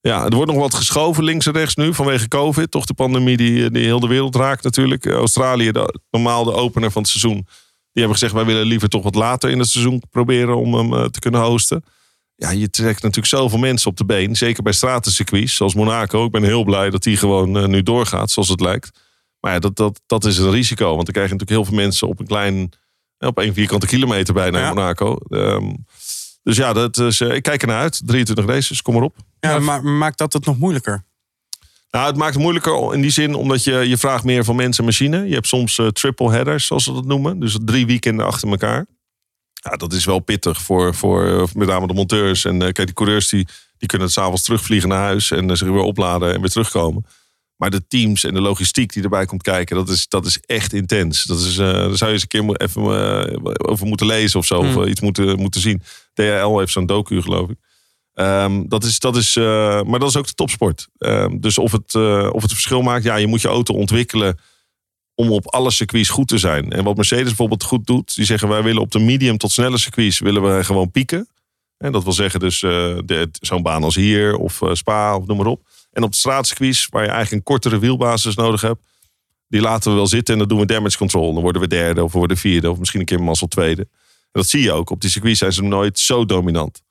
[0.00, 2.70] Ja, er wordt nog wat geschoven links en rechts nu vanwege COVID.
[2.70, 5.06] Toch de pandemie die, die heel de wereld raakt natuurlijk.
[5.06, 7.46] Australië, de, normaal de opener van het seizoen.
[7.92, 11.10] Die hebben gezegd, wij willen liever toch wat later in het seizoen proberen om hem
[11.10, 11.84] te kunnen hosten.
[12.36, 14.36] Ja, je trekt natuurlijk zoveel mensen op de been.
[14.36, 16.24] Zeker bij stratencircuits, zoals Monaco.
[16.24, 18.90] Ik ben heel blij dat die gewoon eh, nu doorgaat, zoals het lijkt.
[19.40, 20.84] Maar ja, dat, dat, dat is een risico.
[20.94, 22.72] Want dan krijg je natuurlijk heel veel mensen op een klein...
[23.18, 24.68] Op één vierkante kilometer bijna Ja.
[24.68, 25.16] in Monaco.
[25.28, 25.72] Ehm,
[26.42, 28.00] dus ja, dat is, eh, ik kijk ernaar uit.
[28.04, 29.16] 23 races, kom erop.
[29.40, 31.04] Ja, maar maakt dat het nog moeilijker?
[31.90, 34.78] Nou, het maakt het moeilijker in die zin omdat je, je vraagt meer van mensen
[34.80, 35.28] en machine.
[35.28, 37.40] Je hebt soms eh, triple headers, zoals ze dat noemen.
[37.40, 38.86] Dus drie weekenden achter elkaar.
[39.70, 42.44] Ja, dat is wel pittig voor, voor eh, met name de monteurs.
[42.44, 43.46] En eh, kijk, die coureurs die,
[43.78, 47.06] die kunnen het s'avonds terugvliegen naar huis en eh, zich weer opladen en weer terugkomen.
[47.56, 50.72] Maar de teams en de logistiek die erbij komt kijken, dat is, dat is echt
[50.72, 51.24] intens.
[51.24, 54.58] Dat is, eh, daar zou je eens een keer even over moeten lezen of zo.
[54.58, 54.84] Of Hmm.
[54.84, 55.82] iets moeten, moeten zien.
[56.14, 57.56] DHL heeft zo'n docu, geloof ik.
[58.14, 59.34] Ehm, dat is, dat is,
[59.86, 60.88] maar dat is ook de topsport.
[60.98, 61.94] Ehm, dus of het,
[62.32, 64.38] of het verschil maakt, ja, je moet je auto ontwikkelen
[65.16, 66.72] om op alle circuits goed te zijn.
[66.72, 69.78] En wat Mercedes bijvoorbeeld goed doet, die zeggen wij willen op de medium tot snelle
[69.78, 71.28] circuits willen we gewoon pieken.
[71.78, 75.36] En dat wil zeggen dus eh, zo'n baan als hier of eh, Spa of noem
[75.36, 75.68] maar op.
[75.92, 78.80] En op de straatcircuits, waar je eigenlijk een kortere wielbasis nodig hebt,
[79.48, 81.32] die laten we wel zitten en dan doen we damage control.
[81.32, 83.82] Dan worden we derde of we worden vierde of misschien een keer mazzel tweede.
[83.82, 84.90] En dat zie je ook.
[84.90, 86.82] Op die circuits zijn ze nooit zo dominant.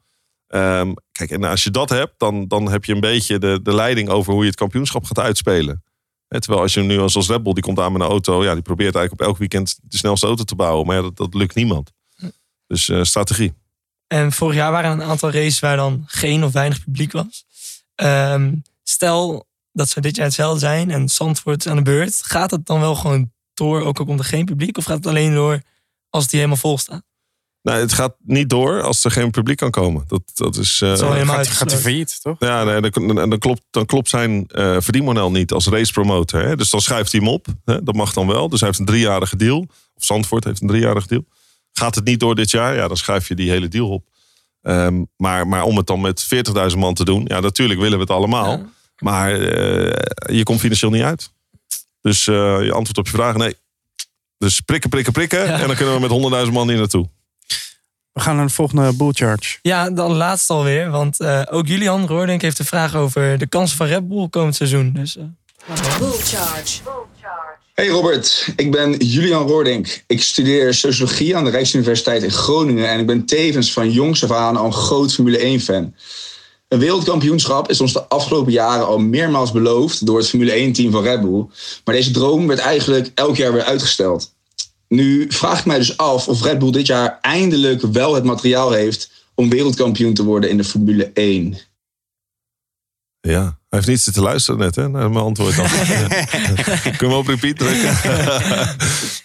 [0.47, 3.73] Ehm, kijk, en als je dat hebt, dan, dan heb je een beetje de, de
[3.73, 5.83] leiding over hoe je het kampioenschap gaat uitspelen.
[6.39, 8.53] Terwijl als je nu als, als Red Bull, die komt aan met een auto, ja,
[8.53, 10.87] die probeert eigenlijk op elk weekend de snelste auto te bouwen.
[10.87, 11.91] Maar ja, dat, lukt niemand.
[12.67, 13.53] Dus eh, strategie.
[14.07, 17.45] En vorig jaar waren er een aantal races waar dan geen of weinig publiek was.
[17.95, 22.21] Ehm, stel dat ze dit jaar hetzelfde zijn en Zandvoort aan de beurt.
[22.23, 24.77] Gaat het dan wel gewoon door, ook al komt er geen publiek?
[24.77, 25.61] Of gaat het alleen door
[26.09, 27.03] als die helemaal vol staat?
[27.65, 30.03] Nou, het gaat niet door als er geen publiek kan komen.
[30.07, 30.81] Dat, dat is.
[30.81, 32.35] eh, Dat is wel helemaal Gaat, gaat hij failliet, toch?
[32.39, 36.47] Ja, nee, dan, dan, klopt, dan klopt zijn eh verdienmodel niet als race promoter.
[36.47, 36.55] Hè?
[36.55, 37.45] Dus dan schuift hij hem op.
[37.65, 37.83] Hè?
[37.83, 38.49] Dat mag dan wel.
[38.49, 39.59] Dus hij heeft een driejarige deal.
[39.95, 41.25] Of Zandvoort heeft een driejarige deal.
[41.71, 42.75] Gaat het niet door dit jaar?
[42.75, 44.05] Ja, dan schuif je die hele deal op.
[44.61, 46.23] Ehm, maar, maar om het dan met
[46.71, 47.25] 40.000 man te doen.
[47.27, 48.51] Ja, natuurlijk willen we het allemaal.
[48.51, 48.65] Ja.
[48.99, 51.31] Maar eh, je komt financieel niet uit.
[52.01, 53.55] Dus eh, je antwoord op je vraag, nee.
[54.37, 55.45] Dus prikken, prikken, prikken.
[55.53, 57.09] En dan kunnen we met 100.000 man hier naartoe.
[58.15, 59.57] We gaan naar de volgende Bull Charge.
[59.61, 60.89] Ja, dan laatst alweer.
[60.89, 64.55] Want eh, ook Julian Roordink heeft een vraag over de kansen van Red Bull komend
[64.55, 64.93] seizoen.
[64.93, 66.81] Dus, eh, Bull Charge.
[67.73, 70.03] Hey Robert, ik ben Julian Roordink.
[70.07, 74.31] Ik studeer sociologie aan de Rijksuniversiteit in Groningen en ik ben tevens van jongs af
[74.31, 75.93] aan al een groot Formule 1-fan.
[76.67, 81.03] Een wereldkampioenschap is ons de afgelopen jaren al meermaals beloofd door het Formule 1-team van
[81.03, 81.45] Red Bull.
[81.83, 84.34] Maar deze droom werd eigenlijk elk jaar weer uitgesteld.
[84.87, 88.71] Nu vraag ik mij dus af of Red Bull dit jaar eindelijk wel het materiaal
[88.71, 91.57] heeft om wereldkampioen te worden in de Formule 1.
[93.21, 95.55] Ja, hij heeft niet zitten luisteren net, hè, naar mijn antwoord.
[95.55, 95.65] Dan.
[96.97, 97.97] Kunnen we op repeat drukken?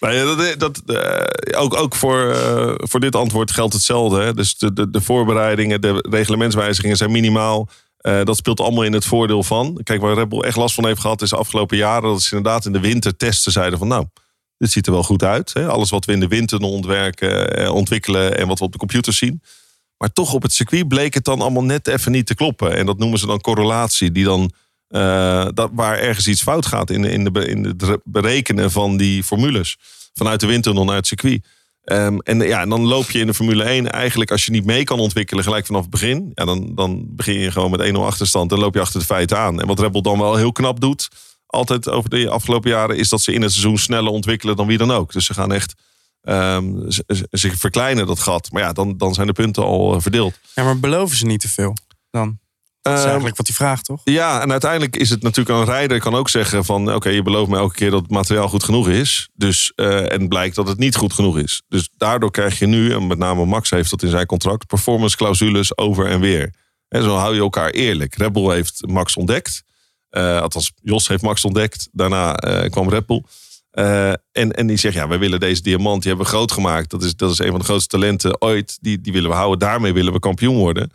[0.59, 4.21] dat, dat, eh, ook ook voor, eh, voor dit antwoord geldt hetzelfde.
[4.21, 4.35] Hè.
[4.35, 7.69] Dus de, de, de voorbereidingen, de reglementswijzigingen zijn minimaal.
[7.97, 9.81] Eh, dat speelt allemaal in het voordeel van.
[9.83, 12.11] Kijk, waar Red Bull echt last van heeft gehad is de afgelopen jaren...
[12.11, 13.89] dat ze inderdaad in de winter testen zeiden van...
[13.89, 14.07] nou,
[14.61, 15.53] dit ziet er wel goed uit.
[15.53, 15.69] Hè.
[15.69, 18.39] Alles wat we in de winter ontwerken, eh, ontwikkelen...
[18.39, 19.43] en wat we op de computer zien...
[20.01, 22.77] Maar toch op het circuit bleek het dan allemaal net even niet te kloppen.
[22.77, 24.53] En dat noemen ze dan correlatie, die dan,
[24.89, 29.25] eh, dat, waar ergens iets fout gaat in, in, de, in het berekenen van die
[29.25, 29.77] formules.
[30.15, 31.47] Vanuit de windtunnel naar het circuit.
[31.85, 34.65] Ehm, en ja, en dan loop je in de Formule 1 eigenlijk, als je niet
[34.65, 36.31] mee kan ontwikkelen gelijk vanaf het begin.
[36.35, 39.39] Ja, dan, dan begin je gewoon met 1-0 achterstand en loop je achter de feiten
[39.39, 39.61] aan.
[39.61, 41.09] En wat Red Bull dan wel heel knap doet,
[41.51, 44.79] altijd over de afgelopen jaren, is dat ze in het seizoen sneller ontwikkelen dan wie
[44.79, 45.13] dan ook.
[45.13, 45.75] Dus ze gaan echt
[46.21, 46.91] Ehm,
[47.31, 48.53] ze verkleinen dat gat.
[48.53, 50.39] Maar ja, dan, dan zijn de punten al eh, verdeeld.
[50.55, 51.77] Ja, maar beloven ze niet te veel
[52.11, 52.39] dan?
[52.81, 54.01] Dat is Ehm, eigenlijk wat hij vraagt, toch?
[54.05, 56.95] Ja, en uiteindelijk is het natuurlijk een rijder kan ook zeggen van...
[56.95, 59.29] oké, je belooft me elke keer dat het materiaal goed genoeg is.
[59.35, 61.63] Dus, eh, en blijkt dat het niet goed genoeg is.
[61.69, 64.67] Dus daardoor krijg je nu, en met name Max heeft dat in zijn contract...
[64.67, 66.55] performance clausules over en weer.
[66.89, 68.15] En zo hou je elkaar eerlijk.
[68.15, 69.63] Red Bull heeft Max ontdekt.
[70.11, 71.89] Eh, althans, Jos heeft Max ontdekt.
[71.93, 73.23] Daarna eh, kwam Red Bull.
[73.71, 76.91] Eh, en, en die zegt, ja, wij willen deze diamant, die hebben we groot gemaakt.
[76.91, 78.79] Dat is, dat is een van de grootste talenten ooit.
[78.81, 79.59] Die, die willen we houden.
[79.59, 80.93] Daarmee willen we kampioen worden.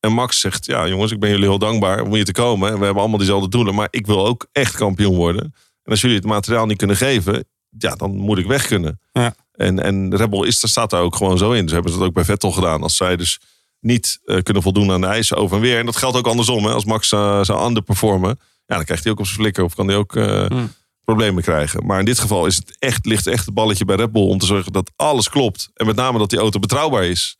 [0.00, 2.68] En Max zegt, ja jongens, ik ben jullie heel dankbaar om hier te komen.
[2.68, 3.74] En we hebben allemaal diezelfde doelen.
[3.74, 5.42] Maar ik wil ook echt kampioen worden.
[5.82, 7.44] En als jullie het materiaal niet kunnen geven,
[7.78, 9.00] ja, dan moet ik weg kunnen.
[9.12, 9.34] Ja.
[9.52, 11.68] En, en Red Bull is, daar staat daar ook gewoon zo in.
[11.68, 12.82] Ze hebben dat ook bij Vettel gedaan.
[12.82, 13.40] Als zij dus
[13.80, 15.78] niet kunnen voldoen aan de eisen over en weer.
[15.78, 16.64] En dat geldt ook andersom.
[16.64, 16.72] Hè.
[16.72, 19.64] Als Max eh, zou underperformen, ja, dan krijgt hij ook op zijn flikker.
[19.64, 20.72] Of kan hij ook eh, Hmm.
[21.04, 21.86] problemen krijgen.
[21.86, 24.38] Maar in dit geval is het echt, ligt echt het balletje bij Red Bull om
[24.38, 25.70] te zorgen dat alles klopt.
[25.74, 27.36] En met name dat die auto betrouwbaar is.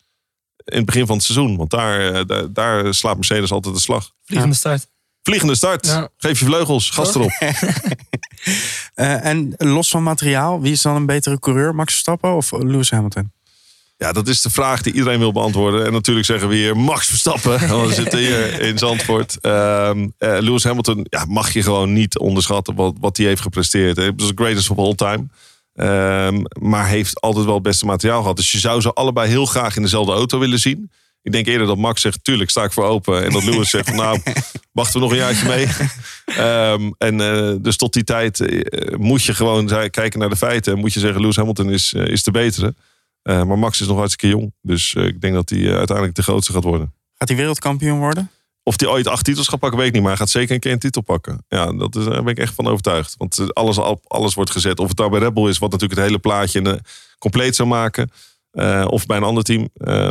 [0.65, 1.57] In het begin van het seizoen.
[1.57, 4.11] Want daar, eh, daar, daar slaat Mercedes altijd de slag.
[4.25, 4.87] vliegende start.
[5.23, 5.87] Vliegende start.
[5.87, 6.09] Ja.
[6.17, 6.91] Geef je vleugels.
[6.91, 7.31] Gas erop.
[8.95, 11.75] Eh, en los van materiaal, wie is dan een betere coureur?
[11.75, 13.33] Max Verstappen of Lewis Hamilton?
[13.99, 15.87] Ja, dat is de vraag die iedereen wil beantwoorden.
[15.87, 17.69] En natuurlijk zeggen we hier Max Verstappen.
[17.69, 19.39] Want we zitten hier in Zandvoort.
[19.41, 23.97] Ehm eh, Lewis Hamilton ja, mag je gewoon niet onderschatten wat, wat hij heeft gepresteerd.
[23.97, 25.27] Hij is de greatest of all time.
[25.75, 28.37] Ehm, maar heeft altijd wel het beste materiaal gehad.
[28.37, 30.91] Dus je zou ze allebei heel graag in dezelfde auto willen zien.
[31.23, 33.25] Ik denk eerder dat Max zegt, tuurlijk sta ik voor open.
[33.25, 34.21] En dat Lewis zegt, van, nou,
[34.73, 35.67] wachten we nog een jaartje mee.
[36.27, 40.73] Ehm, en eh, dus tot die tijd eh, moet je gewoon kijken naar de feiten.
[40.73, 42.75] En moet je zeggen, Lewis Hamilton is, is de betere.
[43.27, 44.53] Eh, maar Max is nog hartstikke jong.
[44.63, 46.95] Dus eh, ik denk dat hij eh, uiteindelijk de grootste gaat worden.
[47.15, 48.31] Gaat hij wereldkampioen worden?
[48.63, 50.03] Of hij ooit acht titels gaat pakken, weet ik niet.
[50.03, 51.45] Maar hij gaat zeker een keer een titel pakken.
[51.49, 53.15] Ja, dat is, daar ben ik echt van overtuigd.
[53.19, 54.79] Want alles, al- alles wordt gezet.
[54.79, 56.81] Of het nou bij Red Bull is, wat natuurlijk het hele plaatje
[57.19, 58.11] compleet zou maken.
[58.87, 59.69] of bij een ander team.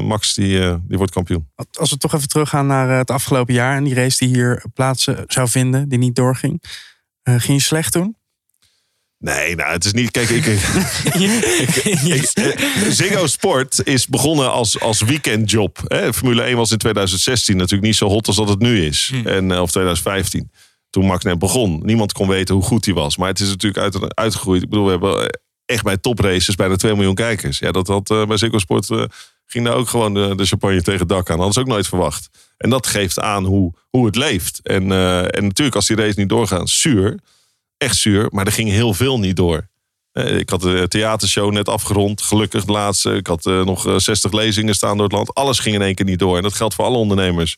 [0.07, 1.49] Max, die, die wordt kampioen.
[1.80, 5.07] Als we toch even teruggaan naar het afgelopen jaar en die race die hier plaats
[5.28, 6.63] zou vinden, die niet doorging.
[7.24, 8.16] Ging je slecht toen?
[9.26, 10.12] Nee, nou, het is niet.
[10.12, 10.46] Kijk, ik.
[12.16, 12.32] ik,
[12.90, 15.84] Ziggo Sport is begonnen als, als weekendjob.
[15.88, 16.14] Hè.
[16.14, 19.12] Formule 1 was in 2016 natuurlijk niet zo hot als dat het nu is.
[19.24, 20.52] En, eh, of 2015.
[20.90, 21.82] Toen Max net begon.
[21.84, 23.18] Niemand kon weten hoe goed hij was.
[23.18, 24.64] Maar het is natuurlijk uit, uitgegroeid.
[24.64, 25.28] Ik bedoel, we hebben eh,
[25.66, 27.60] echt bij topraces bijna 2 miljoen kijkers.
[27.60, 28.88] Ja, dat had eh, bij Ziggo Sport.
[29.46, 31.36] ging daar ook gewoon de, de champagne tegen het dak aan.
[31.36, 32.30] Hadden ze ook nooit verwacht.
[32.58, 34.60] En dat geeft aan hoe, hoe het leeft.
[34.64, 34.92] En,
[35.32, 37.20] en natuurlijk, als die race niet doorgaat, zuur
[37.78, 39.68] echt zuur, maar er ging heel veel niet door.
[40.12, 43.14] Eh, Ik had de theatershow net afgerond, gelukkig de laatste.
[43.14, 45.34] Ik had eh, nog eh, 60 lezingen staan door het land.
[45.34, 46.38] Alles ging in één keer niet door.
[46.38, 47.58] En dat geldt voor alle ondernemers.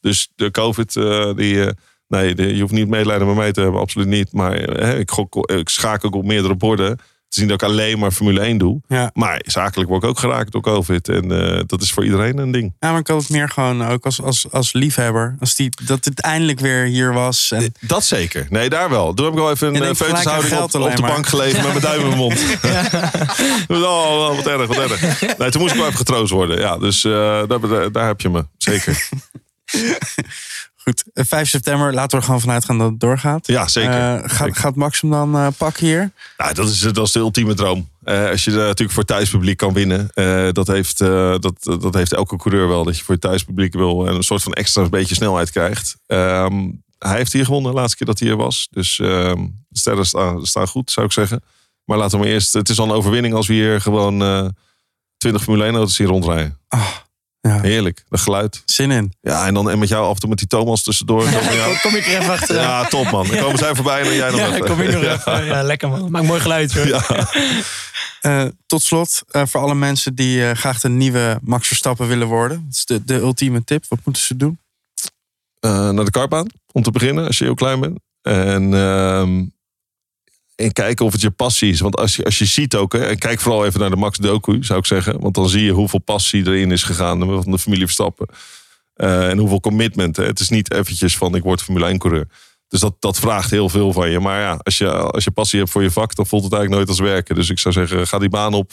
[0.00, 1.72] Dus de COVID, eh, die, eh,
[2.08, 4.32] nee, de- je hoeft niet medelijden met mij te hebben, absoluut niet.
[4.32, 6.98] Maar eh, ik, gok, ik schakel ook op meerdere borden.
[7.28, 8.80] Het is niet dat ik alleen maar Formule 1 doe.
[8.86, 9.10] Ja.
[9.14, 11.08] Maar zakelijk word ik ook geraakt door COVID.
[11.08, 12.74] En eh, dat is voor iedereen een ding.
[12.80, 15.36] Ja, maar ik had het meer gewoon ook als, als, als liefhebber.
[15.40, 17.50] Als die, dat het eindelijk weer hier was.
[17.50, 18.46] En, Dat zeker.
[18.50, 19.14] Nee, daar wel.
[19.14, 21.10] Toen heb ik wel even een aan feutushouding op, op de maar.
[21.10, 22.38] bank gelegen met mijn duim in mijn mond.
[23.86, 25.20] oh, wat erg, wat erg.
[25.38, 26.58] Nee, toen moest ik wel even getroost worden.
[26.58, 28.46] Ja, dus eh, daar, daar heb je me.
[28.58, 29.08] Zeker.
[30.88, 33.46] Goed, eh, 5 september, laten we er gewoon vanuit gaan dat het doorgaat.
[33.46, 33.92] Ja, zeker.
[33.92, 36.10] Eh, gaat, gaat Max hem dan eh, pakken hier?
[36.36, 37.88] Nou, dat, is, dat is de ultieme droom.
[38.04, 40.10] Eh, als je er natuurlijk voor thuispubliek kan winnen.
[40.14, 42.84] eh, dat, heeft, eh, dat, dat heeft elke coureur wel.
[42.84, 45.96] Dat je voor thuispubliek wil en een soort van extra beetje snelheid krijgt.
[46.06, 48.68] Ehm, hij heeft hier gewonnen de laatste keer dat hij er was.
[48.70, 51.42] Dus ehm, de sterren staan, staan goed, zou ik zeggen.
[51.84, 52.52] Maar laten we maar eerst...
[52.52, 54.48] Het is al een overwinning als we hier gewoon eh
[55.16, 56.58] 20 Formule 1 auto's hier rondrijden.
[57.48, 57.60] Ja.
[57.60, 58.62] Heerlijk, dat geluid.
[58.64, 59.12] Zin in.
[59.20, 61.24] Ja, en dan en met jou af en toe met die Thomas tussendoor.
[61.24, 61.78] Dan, ja.
[61.82, 62.54] Kom ik er even achter.
[62.60, 63.26] ja, top man.
[63.26, 64.66] Dan komen zij voorbij en dan jij nog Ja, even.
[64.66, 65.44] kom ik nog even.
[65.44, 66.10] Ja, lekker man.
[66.10, 66.86] Maakt mooi geluid hoor.
[66.86, 67.02] Ja.
[68.20, 72.26] Eh, tot slot, eh, voor alle mensen die eh, graag de nieuwe Max Verstappen willen
[72.26, 72.64] worden.
[72.66, 73.84] Dat is de, de ultieme tip.
[73.88, 74.58] Wat moeten ze doen?
[75.60, 77.98] eh, naar de kartbaan om te beginnen, als je heel klein bent.
[78.22, 79.44] En, ehm,
[80.58, 81.80] en kijken of het je passie is.
[81.80, 84.18] Want als je, als je ziet ook, hè, en kijk vooral even naar de Max
[84.18, 85.20] Doku, zou ik zeggen.
[85.20, 88.26] Want dan zie je hoeveel passie erin is gegaan van de familie Verstappen.
[88.94, 90.16] Eh, en hoeveel commitment.
[90.16, 90.24] Hè.
[90.24, 92.28] Het is niet eventjes van ik word Formule 1 coureur.
[92.68, 94.20] Dus dat, dat vraagt heel veel van je.
[94.20, 96.84] Maar ja, als je, als je passie hebt voor je vak, dan voelt het eigenlijk
[96.84, 97.34] nooit als werken.
[97.34, 98.72] Dus ik zou zeggen, ga die baan op.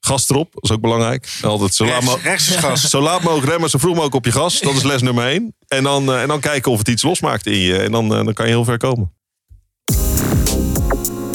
[0.00, 1.28] Gas erop, dat is ook belangrijk.
[1.42, 2.80] Altijd zo laat, mo- rechts is gas.
[2.80, 4.60] zo laat mogelijk remmen, zo vroeg mogelijk op je gas.
[4.60, 5.54] Dat is les nummer één.
[5.68, 7.76] En dan, eh, en dan kijken of het iets losmaakt in je.
[7.78, 9.12] En dan, eh, dan kan je heel ver komen.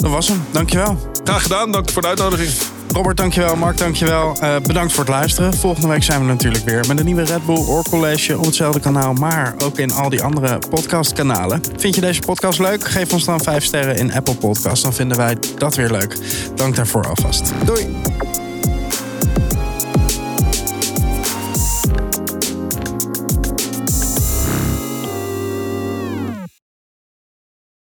[0.02, 0.42] Dat was hem.
[0.52, 0.98] Dankjewel.
[1.24, 2.50] Graag gedaan, dank voor de uitnodiging.
[2.94, 3.56] Robert, dankjewel.
[3.56, 4.36] Mark, dankjewel.
[4.40, 5.54] Eh bedankt voor het luisteren.
[5.54, 9.14] Volgende week zijn we natuurlijk weer met een nieuwe Red Bull Oorcollege op hetzelfde kanaal,
[9.14, 11.62] maar ook in al die andere podcastkanalen.
[11.78, 12.88] Vind je deze podcast leuk?
[12.88, 14.84] Geef ons dan 5 sterren in Apple Podcasts.
[14.84, 16.18] Dan vinden wij dat weer leuk.
[16.56, 17.52] Dank daarvoor alvast.
[17.66, 17.88] Doei.